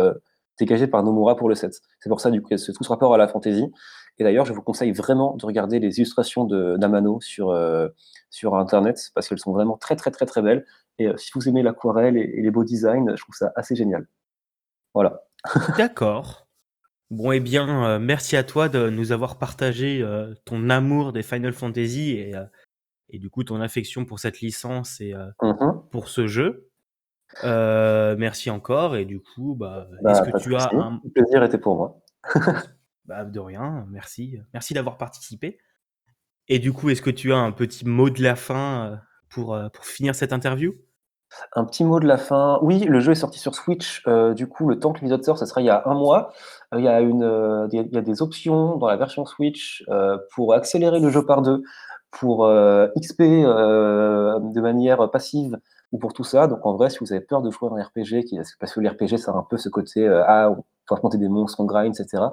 dégagé 0.60 0.86
par 0.86 1.02
Nomura 1.02 1.36
pour 1.36 1.48
le 1.48 1.54
7. 1.54 1.80
C'est 1.98 2.08
pour 2.08 2.20
ça 2.20 2.30
du 2.30 2.42
coup, 2.42 2.50
tout 2.50 2.58
ce 2.58 2.88
rapport 2.88 3.14
à 3.14 3.18
la 3.18 3.26
fantasy. 3.26 3.66
Et 4.18 4.24
d'ailleurs, 4.24 4.44
je 4.44 4.52
vous 4.52 4.62
conseille 4.62 4.92
vraiment 4.92 5.34
de 5.36 5.46
regarder 5.46 5.80
les 5.80 5.98
illustrations 5.98 6.44
d'Amano 6.44 7.20
sur, 7.22 7.50
euh, 7.50 7.88
sur 8.28 8.54
Internet 8.54 9.10
parce 9.14 9.28
qu'elles 9.28 9.38
sont 9.38 9.52
vraiment 9.52 9.76
très, 9.78 9.96
très, 9.96 10.10
très, 10.10 10.26
très 10.26 10.42
belles. 10.42 10.66
Et 10.98 11.06
euh, 11.06 11.16
si 11.16 11.30
vous 11.34 11.48
aimez 11.48 11.62
l'aquarelle 11.62 12.16
et, 12.16 12.40
les 12.40 12.50
beaux 12.50 12.64
designs, 12.64 13.16
je 13.16 13.22
trouve 13.22 13.34
ça 13.34 13.52
assez 13.56 13.74
génial. 13.74 14.06
Voilà. 14.94 15.22
D'accord. 15.78 16.46
Bon, 17.10 17.32
eh 17.32 17.40
bien, 17.40 17.86
euh, 17.86 17.98
merci 17.98 18.36
à 18.36 18.44
toi 18.44 18.68
de 18.68 18.90
nous 18.90 19.10
avoir 19.12 19.38
partagé 19.38 20.04
ton 20.44 20.68
amour 20.68 21.12
des 21.12 21.22
Final 21.22 21.54
Fantasy 21.54 22.10
et, 22.10 22.34
et, 23.08 23.18
du 23.18 23.30
coup 23.30 23.42
ton 23.42 23.60
affection 23.60 24.04
pour 24.04 24.20
cette 24.20 24.40
licence 24.40 25.00
et 25.00 25.14
mm-hmm. 25.14 25.88
pour 25.88 26.08
ce 26.08 26.26
jeu. 26.26 26.69
Merci 27.44 28.50
encore. 28.50 28.96
Et 28.96 29.04
du 29.04 29.20
coup, 29.20 29.54
bah, 29.58 29.86
bah 30.02 30.12
est-ce 30.12 30.22
que 30.22 30.38
tu 30.38 30.54
as 30.56 30.68
un. 30.72 31.00
Le 31.04 31.10
plaisir 31.10 31.42
était 31.42 31.58
pour 31.58 31.76
moi. 31.76 32.00
Bah, 33.10 33.24
de 33.24 33.40
rien, 33.40 33.86
merci. 33.90 34.38
Merci 34.52 34.72
d'avoir 34.72 34.96
participé. 34.96 35.58
Et 36.46 36.60
du 36.60 36.72
coup, 36.72 36.90
est-ce 36.90 37.02
que 37.02 37.10
tu 37.10 37.32
as 37.32 37.38
un 37.38 37.50
petit 37.50 37.84
mot 37.84 38.08
de 38.08 38.22
la 38.22 38.36
fin 38.36 38.86
euh, 38.86 38.96
pour, 39.28 39.52
euh, 39.52 39.68
pour 39.68 39.84
finir 39.84 40.14
cette 40.14 40.32
interview? 40.32 40.74
Un 41.56 41.64
petit 41.64 41.82
mot 41.82 41.98
de 41.98 42.06
la 42.06 42.18
fin. 42.18 42.60
Oui, 42.62 42.84
le 42.84 43.00
jeu 43.00 43.10
est 43.10 43.16
sorti 43.16 43.40
sur 43.40 43.56
Switch. 43.56 44.04
Euh, 44.06 44.32
du 44.32 44.46
coup, 44.48 44.68
le 44.68 44.78
temps 44.78 44.92
que 44.92 44.98
l'épisode 44.98 45.24
sort, 45.24 45.38
ça 45.38 45.46
sera 45.46 45.60
il 45.60 45.64
y 45.64 45.70
a 45.70 45.82
un 45.86 45.94
mois. 45.94 46.32
il, 46.76 46.84
y 46.84 46.88
a 46.88 47.00
une, 47.00 47.68
il 47.72 47.92
y 47.92 47.98
a 47.98 48.00
des 48.00 48.22
options 48.22 48.76
dans 48.76 48.86
la 48.86 48.96
version 48.96 49.26
Switch 49.26 49.84
pour 50.34 50.54
accélérer 50.54 51.00
le 51.00 51.10
jeu 51.10 51.26
par 51.26 51.42
deux, 51.42 51.62
pour 52.12 52.48
XP 52.96 53.22
de 53.22 54.60
manière 54.60 55.10
passive 55.10 55.58
ou 55.92 55.98
pour 55.98 56.12
tout 56.12 56.24
ça. 56.24 56.46
Donc 56.46 56.64
en 56.66 56.74
vrai, 56.74 56.90
si 56.90 56.98
vous 57.00 57.12
avez 57.12 57.22
peur 57.22 57.42
de 57.42 57.50
jouer 57.50 57.68
un 57.72 57.82
RPG, 57.82 58.24
qui, 58.24 58.38
parce 58.58 58.74
que 58.74 58.80
l'RPG, 58.80 59.18
ça 59.18 59.32
a 59.32 59.36
un 59.36 59.46
peu 59.48 59.56
ce 59.56 59.68
côté 59.68 60.06
ah, 60.08 60.54
faut 60.90 60.94
affronter 60.96 61.18
des 61.18 61.28
monstres 61.28 61.60
en 61.60 61.64
grind, 61.64 61.94
etc. 61.98 62.24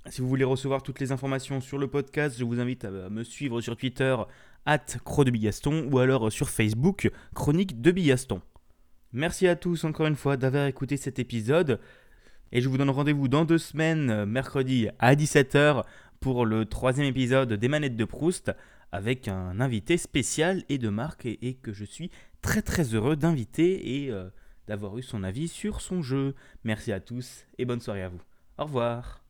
Si 0.07 0.21
vous 0.21 0.27
voulez 0.27 0.43
recevoir 0.43 0.83
toutes 0.83 0.99
les 0.99 1.11
informations 1.11 1.61
sur 1.61 1.79
le 1.79 1.87
podcast, 1.87 2.37
je 2.37 2.43
vous 2.43 2.59
invite 2.59 2.85
à 2.85 3.09
me 3.09 3.23
suivre 3.23 3.59
sur 3.61 3.75
Twitter 3.75 4.15
at 4.65 4.85
de 5.17 5.31
Bigaston 5.31 5.89
ou 5.91 5.97
alors 5.97 6.31
sur 6.31 6.49
Facebook 6.49 7.11
Chronique 7.33 7.81
de 7.81 7.91
Bigaston. 7.91 8.41
Merci 9.13 9.47
à 9.47 9.55
tous 9.55 9.83
encore 9.83 10.05
une 10.05 10.15
fois 10.15 10.37
d'avoir 10.37 10.67
écouté 10.67 10.97
cet 10.97 11.17
épisode 11.17 11.79
et 12.51 12.61
je 12.61 12.69
vous 12.69 12.77
donne 12.77 12.91
rendez-vous 12.91 13.27
dans 13.27 13.45
deux 13.45 13.57
semaines, 13.57 14.25
mercredi 14.25 14.89
à 14.99 15.15
17h 15.15 15.83
pour 16.19 16.45
le 16.45 16.65
troisième 16.65 17.07
épisode 17.07 17.53
des 17.53 17.67
manettes 17.67 17.95
de 17.95 18.05
Proust 18.05 18.51
avec 18.91 19.27
un 19.27 19.59
invité 19.59 19.97
spécial 19.97 20.63
et 20.69 20.77
de 20.77 20.89
marque 20.89 21.25
et, 21.25 21.55
que 21.61 21.73
je 21.73 21.83
suis 21.83 22.11
très 22.41 22.61
très 22.61 22.93
heureux 22.93 23.15
d'inviter 23.15 24.03
et 24.03 24.11
euh, 24.11 24.29
d'avoir 24.67 24.97
eu 24.97 25.03
son 25.03 25.23
avis 25.23 25.47
sur 25.47 25.81
son 25.81 26.01
jeu. 26.01 26.35
Merci 26.63 26.91
à 26.91 26.99
tous 26.99 27.45
et 27.57 27.65
bonne 27.65 27.81
soirée 27.81 28.03
à 28.03 28.09
vous. 28.09 28.21
Au 28.57 28.65
revoir. 28.65 29.24